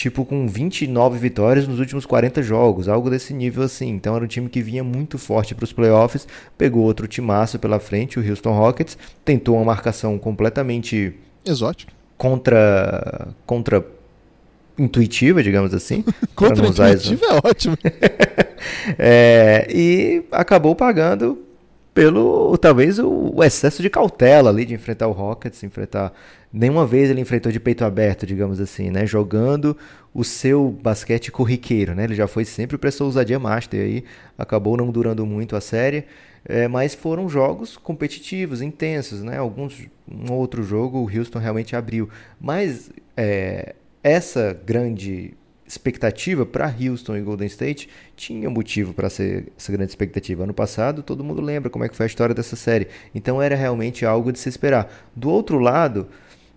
[0.00, 3.90] tipo com 29 vitórias nos últimos 40 jogos, algo desse nível assim.
[3.90, 6.26] Então era um time que vinha muito forte para os playoffs,
[6.56, 11.92] pegou outro timaço pela frente, o Houston Rockets, tentou uma marcação completamente Exótico.
[12.16, 13.84] contra contra
[14.78, 16.02] intuitiva, digamos assim.
[16.08, 16.28] isso.
[16.34, 17.76] Contra-intuitivo é ótimo.
[18.98, 21.38] É, e acabou pagando
[21.92, 26.12] pelo talvez o, excesso de cautela ali de enfrentar o Rockets, enfrentar
[26.52, 29.76] nenhuma vez ele enfrentou de peito aberto, digamos assim, né, jogando
[30.14, 32.04] o seu basquete corriqueiro, né?
[32.04, 34.04] Ele já foi sempre para essa ousadia master aí,
[34.36, 36.04] acabou não durando muito a série,
[36.44, 39.38] é, mas foram jogos competitivos, intensos, né?
[39.38, 42.08] Alguns um outro jogo o Houston realmente abriu,
[42.40, 45.34] mas é, essa grande
[45.70, 50.42] expectativa para Houston e Golden State tinha motivo para ser essa grande expectativa.
[50.42, 52.88] Ano passado, todo mundo lembra como é que foi a história dessa série.
[53.14, 54.92] Então era realmente algo de se esperar.
[55.14, 56.08] Do outro lado,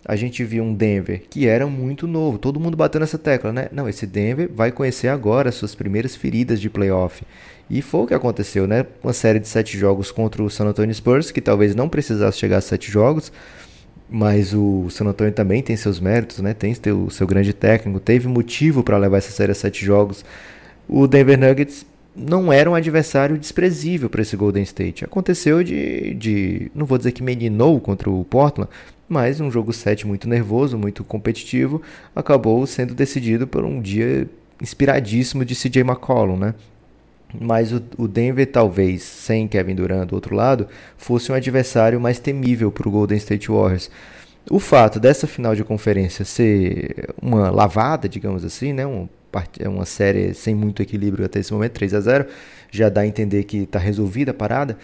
[0.04, 2.38] a gente viu um Denver que era muito novo.
[2.38, 3.68] Todo mundo bateu nessa tecla, né?
[3.70, 7.22] Não, esse Denver vai conhecer agora as suas primeiras feridas de playoff.
[7.70, 8.84] E foi o que aconteceu, né?
[9.02, 12.58] Uma série de sete jogos contra o San Antonio Spurs, que talvez não precisasse chegar
[12.58, 13.32] a sete jogos,
[14.08, 16.54] mas o San Antonio também tem seus méritos, né?
[16.54, 20.24] Tem seu, seu grande técnico, teve motivo para levar essa série a sete jogos.
[20.88, 25.04] O Denver Nuggets não era um adversário desprezível para esse Golden State.
[25.04, 28.70] Aconteceu de, de, não vou dizer que meninou contra o Portland,
[29.08, 31.82] mas um jogo 7 muito nervoso, muito competitivo,
[32.14, 34.28] acabou sendo decidido por um dia
[34.60, 36.54] inspiradíssimo de CJ McCollum, né?
[37.40, 42.70] Mas o, Denver, talvez, sem Kevin Durant do outro lado, fosse um adversário mais temível
[42.70, 43.90] para o Golden State Warriors.
[44.50, 48.86] O fato dessa final de conferência ser uma lavada, digamos assim, né?
[48.86, 49.08] Um,
[49.58, 52.26] é uma série sem muito equilíbrio até esse momento, 3 a 0
[52.70, 54.76] já dá a entender que está resolvida a parada.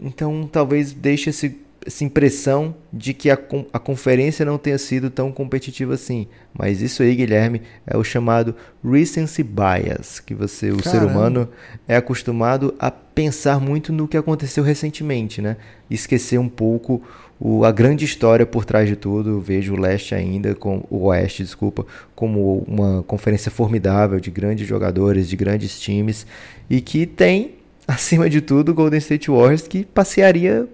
[0.00, 3.38] Então, talvez deixe esse, essa impressão de que a,
[3.72, 6.26] a conferência não tenha sido tão competitiva assim.
[6.52, 8.54] Mas isso aí, Guilherme, é o chamado
[8.84, 11.10] recency bias, que você, o ser Caramba.
[11.12, 11.48] humano,
[11.88, 15.56] é acostumado a pensar muito no que aconteceu recentemente, né?
[15.90, 17.02] Esquecer um pouco
[17.38, 19.40] o, a grande história por trás de tudo.
[19.40, 25.28] Vejo o leste ainda, com, o oeste, desculpa, como uma conferência formidável de grandes jogadores,
[25.28, 26.26] de grandes times
[26.70, 27.54] e que tem,
[27.88, 30.68] acima de tudo, o Golden State Warriors que passearia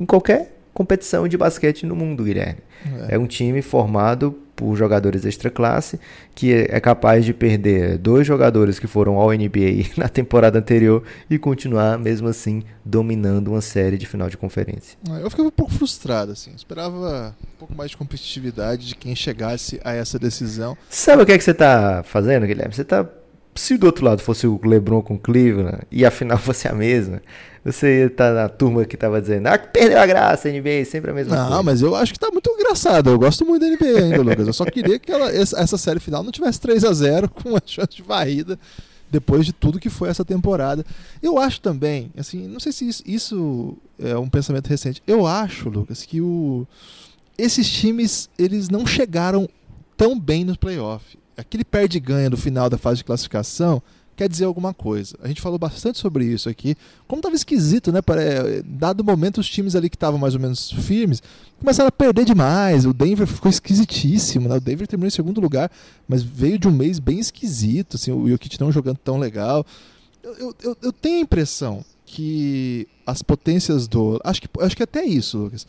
[0.00, 2.60] em qualquer competição de basquete no mundo, Guilherme.
[3.08, 6.00] É, é um time formado por jogadores extra classe,
[6.34, 11.38] que é capaz de perder dois jogadores que foram ao NBA na temporada anterior e
[11.38, 14.98] continuar mesmo assim dominando uma série de final de conferência.
[15.10, 19.14] É, eu fiquei um pouco frustrado assim, esperava um pouco mais de competitividade de quem
[19.14, 20.76] chegasse a essa decisão.
[20.90, 22.74] Sabe o que é que você está fazendo, Guilherme?
[22.74, 23.04] Você está
[23.58, 27.20] se do outro lado fosse o LeBron com Cleveland e a final fosse a mesma,
[27.64, 30.84] você ia estar tá na turma que estava dizendo, ah, perdeu a graça, a NBA,
[30.86, 31.56] sempre a mesma não, coisa.
[31.56, 33.10] Não, mas eu acho que tá muito engraçado.
[33.10, 34.46] Eu gosto muito da NBA ainda, Lucas.
[34.46, 37.62] Eu só queria que ela, essa série final não tivesse 3 a 0 com uma
[37.64, 38.58] chance de varrida
[39.10, 40.84] depois de tudo que foi essa temporada.
[41.22, 45.02] Eu acho também, assim, não sei se isso, isso é um pensamento recente.
[45.06, 46.66] Eu acho, Lucas, que o,
[47.36, 49.48] esses times eles não chegaram
[49.96, 53.80] tão bem nos playoffs aquele perde ganha no final da fase de classificação
[54.16, 55.16] quer dizer alguma coisa.
[55.22, 56.76] A gente falou bastante sobre isso aqui.
[57.06, 58.02] Como estava esquisito, né?
[58.02, 58.20] Para,
[58.64, 61.22] dado momento, os times ali que estavam mais ou menos firmes
[61.60, 62.84] começaram a perder demais.
[62.84, 64.56] O Denver ficou esquisitíssimo, né?
[64.56, 65.70] O Denver terminou em segundo lugar,
[66.08, 67.94] mas veio de um mês bem esquisito.
[67.94, 69.64] Assim, o Jokic não jogando tão legal.
[70.20, 74.20] Eu, eu, eu tenho a impressão que as potências do.
[74.24, 75.64] Acho que, acho que até isso, Lucas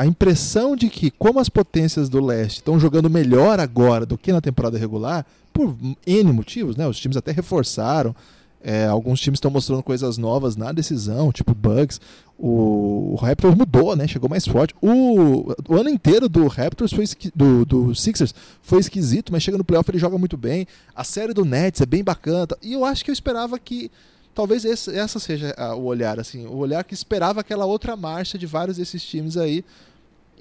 [0.00, 4.32] a impressão de que, como as potências do leste estão jogando melhor agora do que
[4.32, 5.76] na temporada regular, por
[6.06, 6.88] N motivos, né?
[6.88, 8.16] Os times até reforçaram.
[8.62, 12.00] É, alguns times estão mostrando coisas novas na decisão, tipo bugs.
[12.38, 14.08] O, o Raptors mudou, né?
[14.08, 14.74] Chegou mais forte.
[14.80, 19.64] O, o ano inteiro do Raptors foi do, do Sixers foi esquisito, mas chega no
[19.64, 20.66] playoff ele joga muito bem.
[20.96, 22.48] A série do Nets é bem bacana.
[22.62, 23.90] E eu acho que eu esperava que
[24.34, 28.46] talvez esse, essa seja o olhar, assim, o olhar que esperava aquela outra marcha de
[28.46, 29.62] vários desses times aí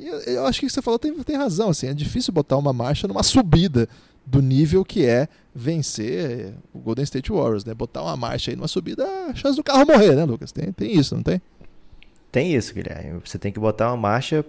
[0.07, 1.69] eu, eu acho que o que você falou tem, tem razão.
[1.69, 3.87] Assim, é difícil botar uma marcha numa subida
[4.25, 7.73] do nível que é vencer o Golden State Warriors, né?
[7.73, 10.51] Botar uma marcha aí numa subida, a chance do carro morrer, né, Lucas?
[10.51, 11.41] Tem, tem isso, não tem?
[12.31, 13.19] Tem isso, Guilherme.
[13.25, 14.45] Você tem que botar uma marcha.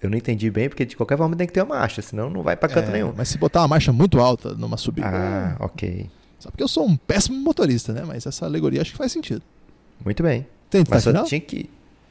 [0.00, 2.42] Eu não entendi bem, porque de qualquer forma tem que ter uma marcha, senão não
[2.42, 3.12] vai para canto é, nenhum.
[3.14, 5.06] Mas se botar uma marcha muito alta numa subida.
[5.06, 6.08] Ah, ok.
[6.38, 8.02] Só porque eu sou um péssimo motorista, né?
[8.06, 9.42] Mas essa alegoria acho que faz sentido.
[10.02, 10.46] Muito bem.
[10.70, 11.68] Tem Mas só tinha que.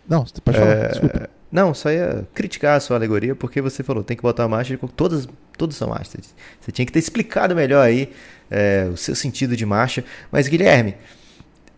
[0.08, 0.88] Não, você pode falar, é...
[0.90, 1.30] desculpa.
[1.52, 4.78] Não, só ia criticar a sua alegoria, porque você falou, tem que botar a marcha,
[4.96, 5.28] todas,
[5.58, 6.36] todas são marchas.
[6.62, 8.12] Você tinha que ter explicado melhor aí
[8.52, 10.04] é, o seu sentido de marcha.
[10.32, 10.96] Mas, Guilherme,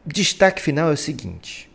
[0.06, 1.70] destaque final é o seguinte: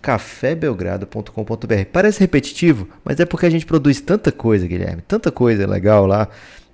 [0.00, 1.84] cafébelgrado.com.br.
[1.92, 6.28] Parece repetitivo, mas é porque a gente produz tanta coisa, Guilherme, tanta coisa legal lá,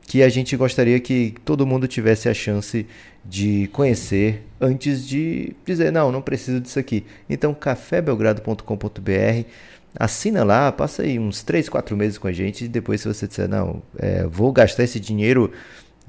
[0.06, 2.86] que a gente gostaria que todo mundo tivesse a chance
[3.24, 7.06] de conhecer antes de dizer, não, não preciso disso aqui.
[7.30, 9.46] Então, cafébelgrado.com.br
[9.98, 13.26] assina lá, passa aí uns 3, 4 meses com a gente e depois se você
[13.26, 15.52] disser, não, é, vou gastar esse dinheiro,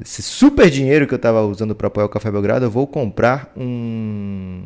[0.02, 3.52] esse super dinheiro que eu estava usando para apoiar o Café Belgrado, eu vou comprar
[3.56, 4.64] um...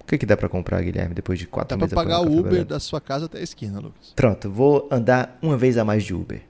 [0.00, 1.90] O que, que dá para comprar, Guilherme, depois de 4 meses?
[1.90, 2.68] Dá para pagar o Uber Belgrado?
[2.68, 4.12] da sua casa até a esquina, Lucas.
[4.14, 6.42] Pronto, vou andar uma vez a mais de Uber.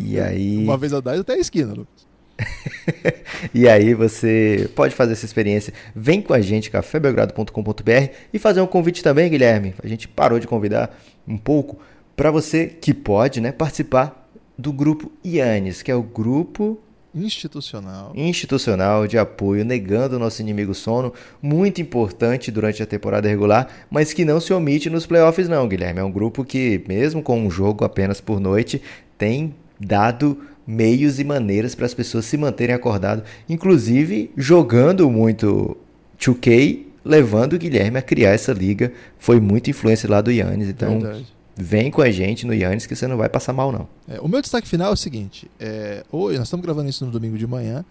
[0.00, 0.62] E aí...
[0.62, 2.06] uma vez a mais até a esquina, Lucas.
[3.54, 5.72] e aí você pode fazer essa experiência.
[5.94, 9.74] Vem com a gente, cafébelgrado.com.br e fazer um convite também, Guilherme.
[9.82, 11.78] A gente parou de convidar um pouco
[12.16, 16.78] para você que pode, né, participar do grupo IANES, que é o grupo
[17.14, 23.68] institucional institucional de apoio negando o nosso inimigo sono, muito importante durante a temporada regular,
[23.88, 26.00] mas que não se omite nos playoffs não, Guilherme.
[26.00, 28.82] É um grupo que mesmo com um jogo apenas por noite
[29.16, 35.76] tem dado meios e maneiras para as pessoas se manterem acordadas, inclusive jogando muito
[36.18, 38.92] 2K, levando o Guilherme a criar essa liga.
[39.18, 41.26] Foi muita influência lá do Yannis, então Verdade.
[41.56, 43.88] vem com a gente no Yannis que você não vai passar mal não.
[44.08, 47.10] É, o meu destaque final é o seguinte, é, hoje nós estamos gravando isso no
[47.10, 47.84] domingo de manhã,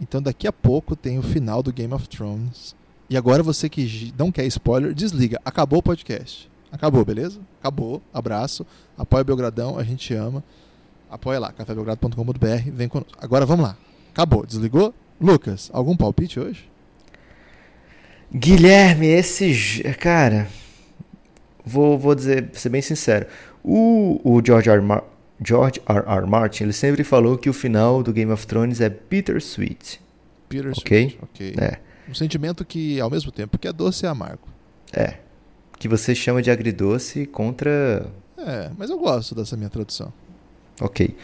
[0.00, 2.74] então daqui a pouco tem o final do Game of Thrones.
[3.10, 5.40] E agora você que não quer spoiler, desliga.
[5.44, 6.48] Acabou o podcast.
[6.70, 7.40] Acabou, beleza?
[7.58, 8.00] Acabou.
[8.14, 8.64] Abraço.
[8.96, 10.44] Apoia o Belgradão, a gente ama.
[11.10, 13.18] Apoia lá, cafébelgrado.com.br, vem conosco.
[13.20, 13.76] Agora vamos lá.
[14.12, 14.94] Acabou, desligou?
[15.20, 16.70] Lucas, algum palpite hoje?
[18.32, 19.82] Guilherme, esse.
[19.98, 20.48] Cara,
[21.64, 23.26] vou, vou dizer, ser bem sincero.
[23.62, 24.80] O, o George, R.
[24.80, 25.02] Mar
[25.42, 26.04] George R.
[26.06, 26.26] R.
[26.26, 30.00] Martin ele sempre falou que o final do Game of Thrones é bittersweet.
[30.48, 31.54] Bittersweet, ok.
[31.58, 31.78] É.
[32.08, 34.48] Um sentimento que, ao mesmo tempo, que é doce e amargo.
[34.92, 35.14] É.
[35.78, 38.06] Que você chama de agridoce contra.
[38.36, 40.12] É, mas eu gosto dessa minha tradução.
[40.80, 41.14] Ok.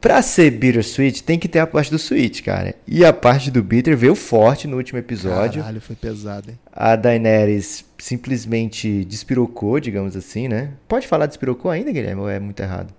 [0.00, 2.74] Pra ser bittersweet, tem que ter a parte do sweet, cara.
[2.86, 5.60] E a parte do bitter veio forte no último episódio.
[5.60, 6.58] Caralho, foi pesado, hein?
[6.72, 10.72] A Daenerys simplesmente despirocou, digamos assim, né?
[10.88, 12.22] Pode falar despirocou ainda, Guilherme?
[12.22, 12.94] Ou é muito errado?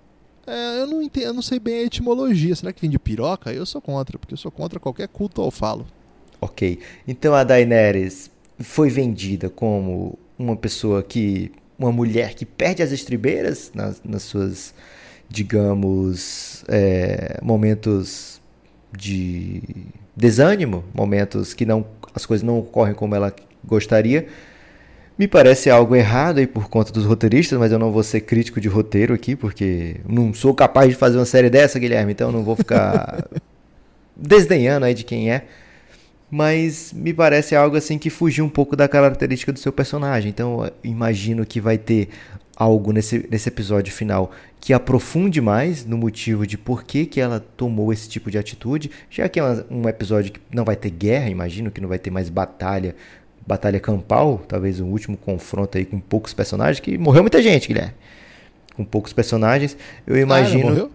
[0.46, 2.54] É, eu não entendo, eu não sei bem a etimologia.
[2.54, 3.52] Será que vem de piroca?
[3.52, 5.86] Eu sou contra, porque eu sou contra qualquer culto ao falo.
[6.40, 6.78] Ok.
[7.06, 8.30] Então a Daenerys
[8.60, 11.50] foi vendida como uma pessoa que.
[11.78, 14.72] Uma mulher que perde as estribeiras nas, nas suas,
[15.32, 18.40] digamos, é, momentos
[18.94, 19.62] de
[20.14, 24.26] desânimo, momentos que não as coisas não ocorrem como ela gostaria.
[25.18, 28.60] Me parece algo errado aí por conta dos roteiristas, mas eu não vou ser crítico
[28.60, 32.44] de roteiro aqui, porque não sou capaz de fazer uma série dessa, Guilherme, então não
[32.44, 33.26] vou ficar
[34.14, 35.46] desdenhando aí de quem é
[36.34, 40.30] mas me parece algo assim que fugiu um pouco da característica do seu personagem.
[40.30, 42.08] Então, imagino que vai ter
[42.56, 44.30] algo nesse, nesse episódio final
[44.62, 48.92] que aprofunde mais no motivo de por que, que ela tomou esse tipo de atitude,
[49.10, 52.12] já que é um episódio que não vai ter guerra, imagino que não vai ter
[52.12, 52.94] mais batalha,
[53.44, 57.92] batalha campal, talvez um último confronto aí com poucos personagens, que morreu muita gente, Guilherme.
[58.76, 60.92] Com poucos personagens, eu imagino.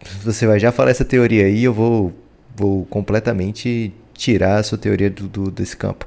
[0.00, 2.14] Ah, Você vai já falar essa teoria aí, eu vou
[2.56, 6.06] vou completamente tirar a sua teoria do, do, desse campo.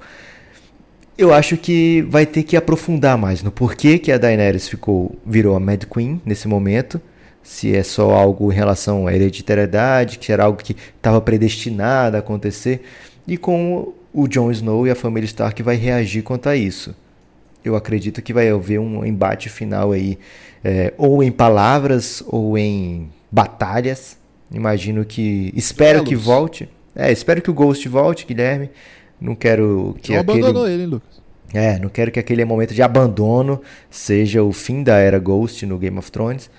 [1.17, 5.55] Eu acho que vai ter que aprofundar mais no porquê que a Daenerys ficou virou
[5.55, 7.01] a Mad Queen nesse momento.
[7.43, 12.19] Se é só algo em relação à hereditariedade, que era algo que estava predestinado a
[12.19, 12.83] acontecer,
[13.27, 16.95] e como o Jon Snow e a família Stark vai reagir quanto a isso.
[17.63, 20.17] Eu acredito que vai haver um embate final aí,
[20.63, 24.17] é, ou em palavras ou em batalhas,
[24.51, 25.53] Imagino que.
[25.55, 26.09] Espero Belos.
[26.09, 26.69] que volte.
[26.93, 28.69] É, espero que o Ghost volte, Guilherme.
[29.21, 30.13] Não quero que.
[30.13, 30.39] Não aquele...
[30.39, 31.21] abandonou ele, hein, Lucas?
[31.53, 35.77] É, não quero que aquele momento de abandono seja o fim da era Ghost no
[35.77, 36.49] Game of Thrones.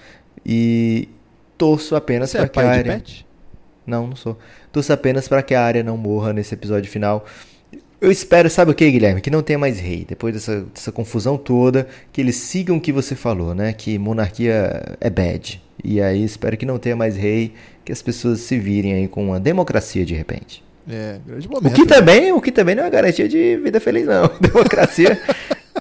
[0.44, 1.08] E
[1.58, 3.02] torço apenas para é que a área.
[3.86, 4.38] Não, não sou.
[4.70, 7.24] Torço apenas para que a área não morra nesse episódio final.
[8.00, 9.20] Eu espero, sabe o que, Guilherme?
[9.20, 10.04] Que não tenha mais rei.
[10.06, 13.72] Depois dessa, dessa confusão toda, que eles sigam o que você falou, né?
[13.72, 15.62] Que monarquia é bad.
[15.84, 17.54] E aí espero que não tenha mais rei,
[17.84, 20.62] que as pessoas se virem aí com uma democracia de repente.
[20.88, 21.72] É, grande momento.
[21.72, 21.86] O que né?
[21.86, 24.30] também, o que também não é garantia de vida feliz não.
[24.40, 25.20] Democracia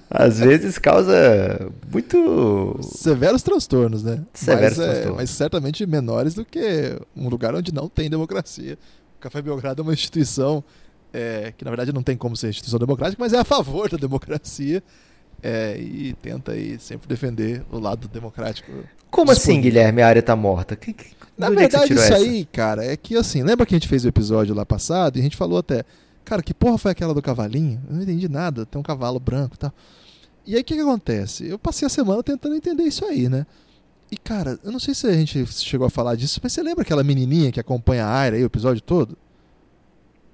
[0.08, 4.22] às vezes causa muito severos transtornos, né?
[4.34, 5.14] Severos mas, transtornos.
[5.14, 8.78] É, mas certamente menores do que um lugar onde não tem democracia.
[9.16, 10.62] O Café Belgrado é uma instituição
[11.12, 13.96] é, que na verdade não tem como ser instituição democrática, mas é a favor da
[13.96, 14.82] democracia
[15.42, 18.70] é, e tenta aí sempre defender o lado democrático.
[19.10, 20.74] Como assim, Guilherme, a área tá morta?
[20.76, 22.16] Que, que, Na verdade, isso essa?
[22.16, 25.20] aí, cara, é que assim, lembra que a gente fez o episódio lá passado e
[25.20, 25.84] a gente falou até,
[26.24, 27.80] cara, que porra foi aquela do cavalinho?
[27.88, 29.72] Eu não entendi nada, tem um cavalo branco e tal.
[30.46, 31.46] E aí o que, que acontece?
[31.46, 33.46] Eu passei a semana tentando entender isso aí, né?
[34.10, 36.82] E cara, eu não sei se a gente chegou a falar disso, mas você lembra
[36.82, 39.16] aquela menininha que acompanha a área aí o episódio todo?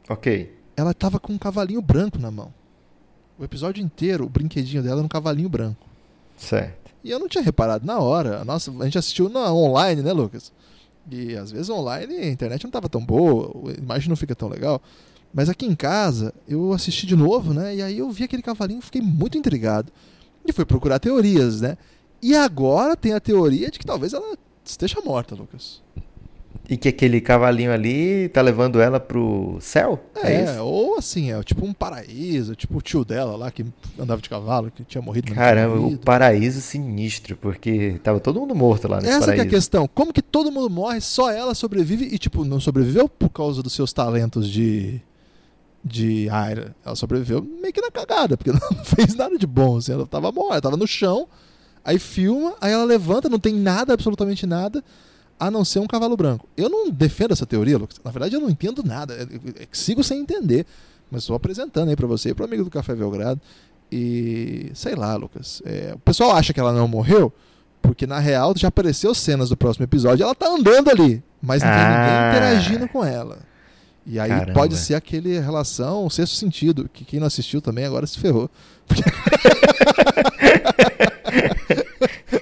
[0.08, 0.52] Ok.
[0.76, 2.52] Ela tava com um cavalinho branco na mão.
[3.38, 5.86] O episódio inteiro, o brinquedinho dela era um cavalinho branco.
[6.36, 6.90] Certo.
[7.04, 8.44] E eu não tinha reparado na hora.
[8.44, 10.52] Nossa, a gente assistiu na online, né, Lucas?
[11.10, 14.48] E às vezes online a internet não estava tão boa, a imagem não fica tão
[14.48, 14.82] legal.
[15.32, 17.76] Mas aqui em casa, eu assisti de novo, né?
[17.76, 19.92] E aí eu vi aquele cavalinho, fiquei muito intrigado.
[20.46, 21.76] E fui procurar teorias, né?
[22.22, 25.82] E agora tem a teoria de que talvez ela esteja morta, Lucas.
[26.70, 29.98] E que aquele cavalinho ali tá levando ela pro céu?
[30.22, 33.64] É, é ou assim, é tipo um paraíso, tipo o tio dela lá que
[33.98, 35.32] andava de cavalo, que tinha morrido.
[35.32, 35.96] Caramba, morrido.
[35.96, 39.40] o paraíso sinistro, porque tava todo mundo morto lá nesse Essa paraíso.
[39.40, 39.88] Essa é a questão.
[39.88, 43.72] Como que todo mundo morre, só ela sobrevive e, tipo, não sobreviveu por causa dos
[43.72, 45.00] seus talentos de.
[45.82, 46.76] de Aira.
[46.84, 50.30] Ela sobreviveu meio que na cagada, porque não fez nada de bom, assim, ela tava
[50.30, 51.26] morta, tava no chão,
[51.82, 54.84] aí filma, aí ela levanta, não tem nada, absolutamente nada
[55.38, 56.48] a não ser um cavalo branco.
[56.56, 58.00] Eu não defendo essa teoria, Lucas.
[58.04, 59.14] Na verdade, eu não entendo nada.
[59.14, 59.28] Eu
[59.72, 60.66] sigo sem entender.
[61.10, 63.40] Mas estou apresentando aí para você e para o amigo do Café Belgrado.
[63.90, 65.62] E sei lá, Lucas.
[65.64, 67.32] É, o pessoal acha que ela não morreu
[67.80, 70.24] porque na real já apareceu cenas do próximo episódio.
[70.24, 71.74] Ela tá andando ali, mas não ah.
[71.74, 73.38] tem ninguém interagindo com ela.
[74.04, 74.52] E aí Caramba.
[74.52, 78.50] pode ser aquele relação, o sexto sentido, que quem não assistiu também agora se ferrou.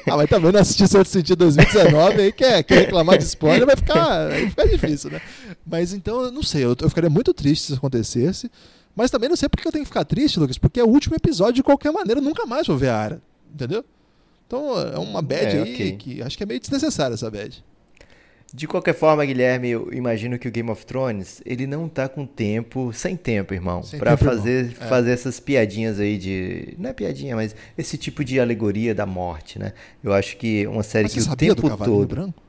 [0.07, 3.77] ah, mas também não assistiu Sexto Sentido 2019, aí quer, quer reclamar de spoiler, vai
[3.77, 5.21] ficar, vai ficar difícil, né?
[5.67, 8.51] Mas então, eu não sei, eu, eu ficaria muito triste se isso acontecesse.
[8.95, 11.15] Mas também não sei porque eu tenho que ficar triste, Lucas, porque é o último
[11.15, 13.23] episódio de qualquer maneira, nunca mais vou ver a área.
[13.53, 13.85] Entendeu?
[14.47, 15.97] Então é uma bad é, aí okay.
[15.97, 17.63] que acho que é meio desnecessária essa bad.
[18.55, 22.25] De qualquer forma, Guilherme, eu imagino que o Game of Thrones, ele não tá com
[22.25, 24.77] tempo, sem tempo, irmão, para fazer irmão.
[24.81, 24.89] É.
[24.89, 29.59] fazer essas piadinhas aí de, não é piadinha, mas esse tipo de alegoria da morte,
[29.59, 29.73] né?
[30.03, 32.43] Eu acho que uma série mas que o tempo do todo branco?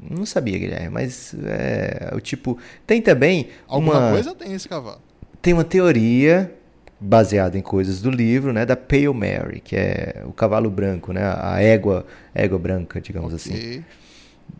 [0.00, 2.56] Não sabia, Guilherme, mas é o tipo.
[2.86, 3.48] Tem também.
[3.66, 5.00] Alguma uma, coisa tem esse cavalo.
[5.42, 6.54] Tem uma teoria
[7.00, 11.22] baseada em coisas do livro, né, da Pale Mary, que é o cavalo branco, né,
[11.22, 13.84] a égua, égua branca, digamos assim.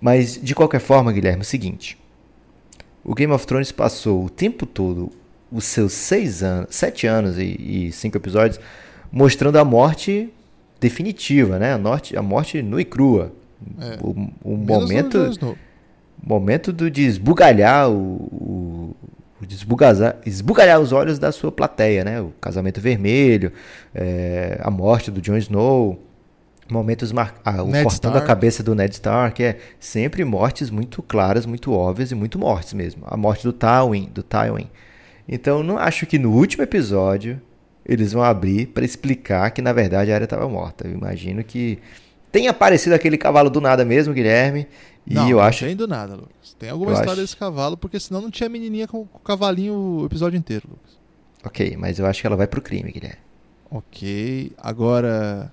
[0.01, 1.99] Mas de qualquer forma, Guilherme, é o seguinte:
[3.05, 5.11] o Game of Thrones passou o tempo todo,
[5.51, 8.61] os seus seis anos, sete anos e, e cinco episódios,
[9.11, 10.31] mostrando a morte
[10.81, 11.73] definitiva, né?
[11.73, 13.33] A morte, a morte nua e crua.
[13.81, 13.99] É.
[14.01, 14.11] O,
[14.45, 15.31] o momento,
[16.23, 18.97] momento do de esbugalhar o, o,
[20.25, 22.21] esbugalhar os olhos da sua plateia, né?
[22.21, 23.53] O casamento vermelho,
[23.95, 25.99] é, a morte do Jon Snow,
[26.71, 27.35] momentos mar...
[27.45, 28.19] ah, o Ned cortando Stark.
[28.19, 32.73] a cabeça do Ned Stark, é sempre mortes muito claras, muito óbvias e muito mortes
[32.73, 33.03] mesmo.
[33.07, 34.69] A morte do Tywin, do Tywin.
[35.29, 37.41] Então não acho que no último episódio
[37.85, 40.87] eles vão abrir para explicar que na verdade a Arya estava morta.
[40.87, 41.79] Eu imagino que
[42.31, 44.67] tenha aparecido aquele cavalo do nada mesmo, Guilherme.
[45.07, 46.55] E não, eu não acho tem do nada, Lucas.
[46.59, 49.21] Tem alguma Eu história acho- desse cavalo, porque senão não tinha menininha com, com o
[49.23, 50.99] cavalinho o episódio inteiro, Lucas.
[51.45, 53.19] Ok, mas eu acho que ela vai pro crime, Guilherme.
[53.71, 54.53] Ok.
[54.59, 55.53] Agora,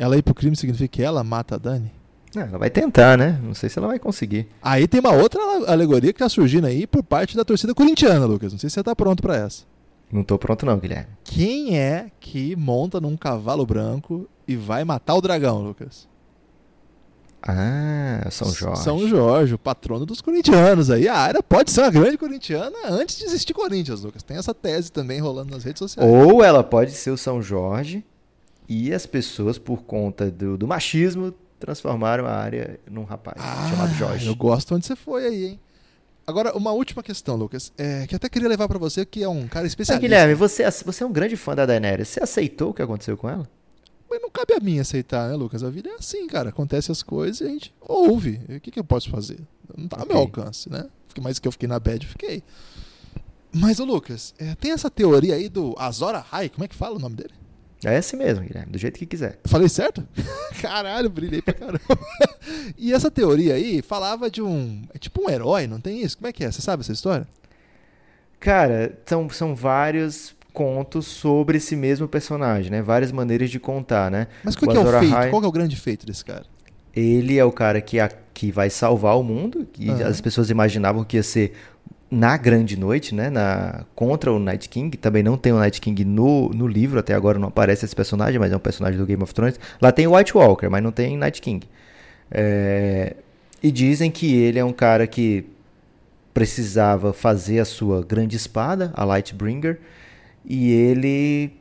[0.00, 1.92] ela ir pro crime significa que ela mata a Dani?
[2.34, 3.38] Não, ela vai tentar, né?
[3.42, 4.48] Não sei se ela vai conseguir.
[4.62, 8.50] Aí tem uma outra alegoria que tá surgindo aí por parte da torcida corintiana, Lucas.
[8.50, 9.64] Não sei se você tá pronto pra essa.
[10.10, 11.08] Não tô pronto não, Guilherme.
[11.22, 16.08] Quem é que monta num cavalo branco e vai matar o dragão, Lucas?
[17.42, 18.82] Ah, São Jorge.
[18.82, 21.08] São Jorge, o patrono dos corintianos aí.
[21.08, 24.22] A área pode ser uma grande corintiana antes de existir Corinthians, Lucas.
[24.22, 26.10] Tem essa tese também rolando nas redes sociais.
[26.10, 28.02] Ou ela pode ser o São Jorge
[28.70, 33.36] e as pessoas, por conta do, do machismo, transformaram a área num rapaz
[33.68, 34.28] chamado Jorge.
[34.28, 35.60] Ah, Eu gosto onde você foi aí, hein?
[36.24, 39.48] Agora, uma última questão, Lucas, é, que até queria levar pra você, que é um
[39.48, 40.00] cara Mas, especialista.
[40.00, 42.06] Guilherme, você, você é um grande fã da Daenerys.
[42.06, 43.50] Você aceitou o que aconteceu com ela?
[44.08, 45.64] Mas não cabe a mim aceitar, né, Lucas?
[45.64, 46.50] A vida é assim, cara.
[46.50, 48.40] Acontece as coisas e a gente ouve.
[48.48, 49.40] O que, que eu posso fazer?
[49.76, 50.86] Não tá ao meu alcance, né?
[51.20, 52.44] Mais que eu fiquei na bad, fiquei.
[53.52, 56.94] Mas, ô Lucas, é, tem essa teoria aí do Azora High, como é que fala
[56.94, 57.39] o nome dele?
[57.84, 59.38] É esse mesmo, Guilherme, do jeito que quiser.
[59.46, 60.06] Falei certo?
[60.60, 61.80] Caralho, brilhei pra caramba.
[62.76, 64.82] e essa teoria aí falava de um.
[64.94, 66.18] É tipo um herói, não tem isso?
[66.18, 66.50] Como é que é?
[66.52, 67.26] Você sabe essa história?
[68.38, 72.82] Cara, são, são vários contos sobre esse mesmo personagem, né?
[72.82, 74.26] Várias maneiras de contar, né?
[74.42, 75.30] Mas qual O que é o feito?
[75.30, 76.44] Qual é o grande feito desse cara?
[76.94, 80.06] Ele é o cara que, a- que vai salvar o mundo, que Aham.
[80.08, 81.52] as pessoas imaginavam que ia ser
[82.10, 83.30] na grande noite, né?
[83.30, 84.96] Na, contra o Night King.
[84.96, 88.38] Também não tem o Night King no, no livro, até agora não aparece esse personagem,
[88.38, 89.60] mas é um personagem do Game of Thrones.
[89.80, 91.66] Lá tem o White Walker, mas não tem Night King.
[92.30, 93.16] É,
[93.62, 95.44] e dizem que ele é um cara que
[96.34, 99.78] precisava fazer a sua grande espada, a Lightbringer,
[100.44, 101.52] e ele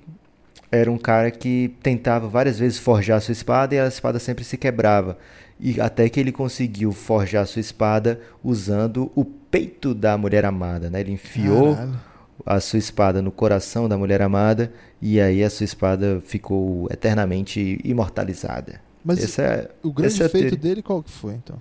[0.71, 4.43] era um cara que tentava várias vezes forjar a sua espada e a espada sempre
[4.43, 5.17] se quebrava.
[5.59, 10.89] E até que ele conseguiu forjar a sua espada usando o peito da mulher amada,
[10.89, 11.01] né?
[11.01, 11.99] Ele enfiou Caralho.
[12.45, 14.71] a sua espada no coração da mulher amada
[15.01, 18.81] e aí a sua espada ficou eternamente imortalizada.
[19.03, 21.57] Mas Esse é, o grande esse é feito dele qual que foi, então?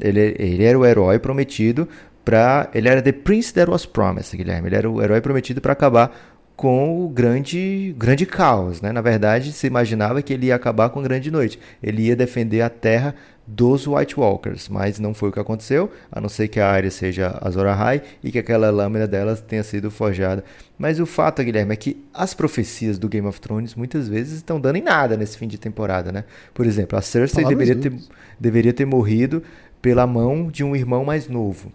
[0.00, 1.88] Ele, ele era o herói prometido
[2.24, 2.68] para.
[2.74, 4.68] Ele era The Prince That Was Promised, Guilherme.
[4.68, 6.14] Ele era o herói prometido para acabar
[6.54, 8.90] com o grande, grande caos, né?
[8.90, 11.58] Na verdade, se imaginava que ele ia acabar com a grande noite.
[11.82, 13.14] Ele ia defender a terra
[13.46, 16.90] dos White Walkers, mas não foi o que aconteceu, a não ser que a área
[16.90, 20.42] seja Azor Ahai e que aquela lâmina delas tenha sido forjada.
[20.76, 24.60] Mas o fato, Guilherme, é que as profecias do Game of Thrones muitas vezes estão
[24.60, 26.24] dando em nada nesse fim de temporada, né?
[26.52, 29.42] Por exemplo, a Cersei Palavras deveria ter, deveria ter morrido
[29.80, 31.72] pela mão de um irmão mais novo.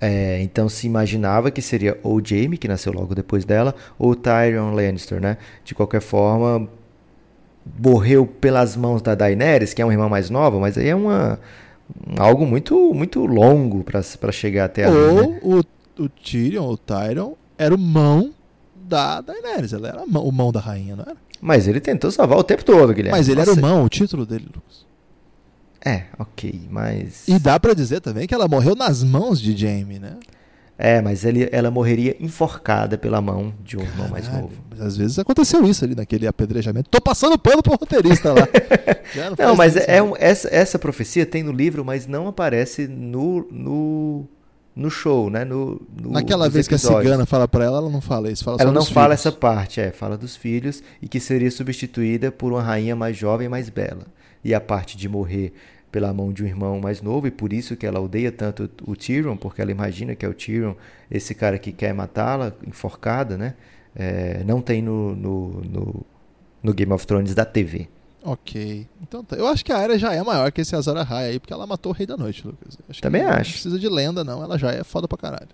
[0.00, 4.72] É, então se imaginava que seria ou Jaime, que nasceu logo depois dela, ou Tyrion
[4.72, 5.36] Lannister, né?
[5.62, 6.66] De qualquer forma,
[7.78, 11.38] morreu pelas mãos da Daenerys, que é uma irmã mais nova, mas aí é uma
[12.06, 14.02] um- algo muito muito longo para
[14.32, 15.38] chegar até ali, Ou né?
[15.42, 15.58] o,
[16.04, 18.32] o Tyrion, o Tyrion, era o mão
[18.74, 19.72] da Daenerys.
[19.72, 21.16] Ela era mão- o mão da rainha, não era?
[21.40, 23.16] Mas ele tentou salvar o tempo todo, Guilherme.
[23.18, 23.66] Mas ele era o Nossa.
[23.66, 24.86] mão, o título dele, Lucas.
[25.82, 29.98] É, ok, mas E dá pra dizer também que ela morreu nas mãos de Jaime,
[29.98, 30.16] né?
[30.82, 34.54] É, mas ele, ela morreria enforcada pela mão de um irmão mais Caralho, novo.
[34.70, 36.88] mas Às vezes aconteceu isso ali naquele apedrejamento.
[36.90, 38.48] Tô passando pano pro roteirista lá.
[39.38, 40.02] Não, faz mas é, né?
[40.02, 44.24] um- essa, essa profecia tem no livro, mas não aparece no, no,
[44.74, 45.44] no show, né?
[45.44, 47.02] No, no- Naquela vez que a episódios.
[47.04, 48.44] cigana fala pra ela, ela não fala isso.
[48.44, 49.20] Fala Ela não fala filhos.
[49.26, 53.46] essa parte, é, fala dos filhos e que seria substituída por uma rainha mais jovem
[53.46, 54.06] e mais bela.
[54.44, 55.52] E a parte de morrer
[55.90, 58.94] pela mão de um irmão mais novo, e por isso que ela odeia tanto o
[58.94, 60.74] Tyrion, porque ela imagina que é o Tyrion,
[61.10, 63.54] esse cara que quer matá-la, enforcada, né?
[63.94, 66.06] É, não tem no, no, no,
[66.62, 67.88] no Game of Thrones da TV.
[68.22, 68.86] Ok.
[69.02, 69.34] Então tá.
[69.34, 71.66] Eu acho que a área já é maior que esse Azor Ahai aí, porque ela
[71.66, 72.78] matou o Rei da Noite, Lucas.
[72.88, 73.34] Acho Também acho.
[73.48, 74.42] Não precisa de lenda, não.
[74.44, 75.48] Ela já é foda pra caralho.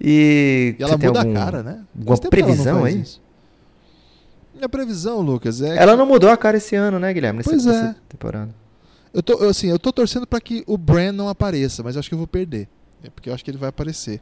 [0.00, 1.84] E, E ela muda algum- a cara, né?
[1.98, 3.00] alguma previsão aí?
[3.00, 3.22] isso.
[4.54, 7.38] Minha previsão, Lucas, é Ela que não mudou a cara esse ano, né, Guilherme?
[7.38, 7.94] Nessa, Pois é.
[8.08, 8.54] temporada.
[9.16, 12.00] Eu tô, eu, assim, eu tô torcendo pra que o Bran não apareça, mas eu
[12.00, 12.68] acho que eu vou perder.
[13.02, 14.20] É porque eu acho que ele vai aparecer.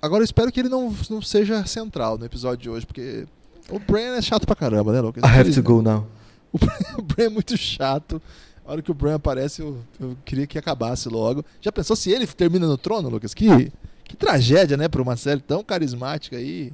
[0.00, 3.26] Agora eu espero que ele não, não seja central no episódio de hoje, porque
[3.68, 5.22] o Bran é chato pra caramba, né, Lucas?
[5.22, 6.06] I have to go now.
[6.52, 8.20] O Bran, o Bran é muito chato.
[8.66, 11.44] A hora que o Bran aparece, eu, eu queria que acabasse logo.
[11.60, 13.34] Já pensou se ele termina no trono, Lucas?
[13.34, 13.70] Que,
[14.04, 16.72] que tragédia, né, pra uma série tão carismática aí.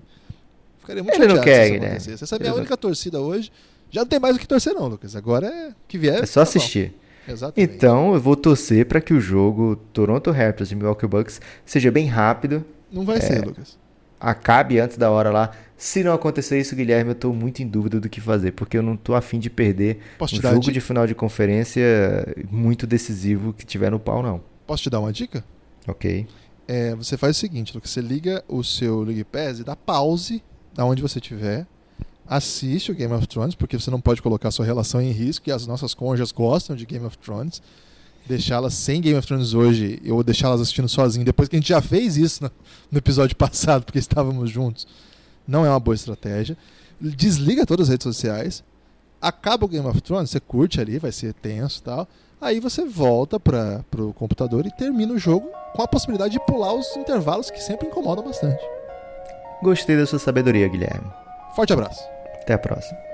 [0.80, 2.22] Ficaria muito Ele não quer, acontecesse.
[2.22, 3.50] Essa é a minha Ele não- única torcida hoje.
[3.90, 5.16] Já não tem mais o que torcer, não, Lucas.
[5.16, 6.22] Agora é que vier.
[6.22, 6.50] É só tá bom.
[7.28, 7.74] Exatamente.
[7.74, 12.06] Então, eu vou torcer para que o jogo Toronto Raptors e Milwaukee Bucks seja bem
[12.06, 13.20] rápido, Não vai É.
[13.20, 13.78] ser, Lucas.
[14.20, 15.50] acabe antes da hora lá.
[15.76, 18.82] Se não acontecer isso, Guilherme, eu tô muito em dúvida do que fazer, porque eu
[18.82, 20.72] não tô afim de perder Posso um jogo dica?
[20.72, 21.84] de final de conferência
[22.50, 24.40] muito decisivo que tiver no pau, não.
[24.66, 25.44] Posso te dar uma dica?
[25.86, 26.26] Ok?
[26.66, 30.42] É, você faz o seguinte, Lucas, você liga o seu League Pass e dá pause
[30.76, 31.66] aonde você estiver,
[32.28, 35.52] assiste o Game of Thrones, porque você não pode colocar sua relação em risco, e
[35.52, 37.62] as nossas cônjuges gostam de Game of Thrones.
[38.26, 41.80] Deixá-las sem Game of Thrones hoje, ou deixá-las assistindo sozinho, depois que a gente já
[41.80, 42.50] fez isso no,
[42.92, 44.86] no episódio passado, porque estávamos juntos,
[45.46, 46.56] não é uma boa estratégia.
[47.00, 48.64] Desliga todas as redes sociais,
[49.20, 52.08] acaba o Game of Thrones, você curte ali, vai ser tenso e tal.
[52.40, 56.74] Aí você volta para o computador e termina o jogo com a possibilidade de pular
[56.74, 58.62] os intervalos que sempre incomodam bastante.
[59.62, 61.10] Gostei da sua sabedoria, Guilherme.
[61.54, 62.15] Forte abraço.
[62.46, 63.05] Até a próxima.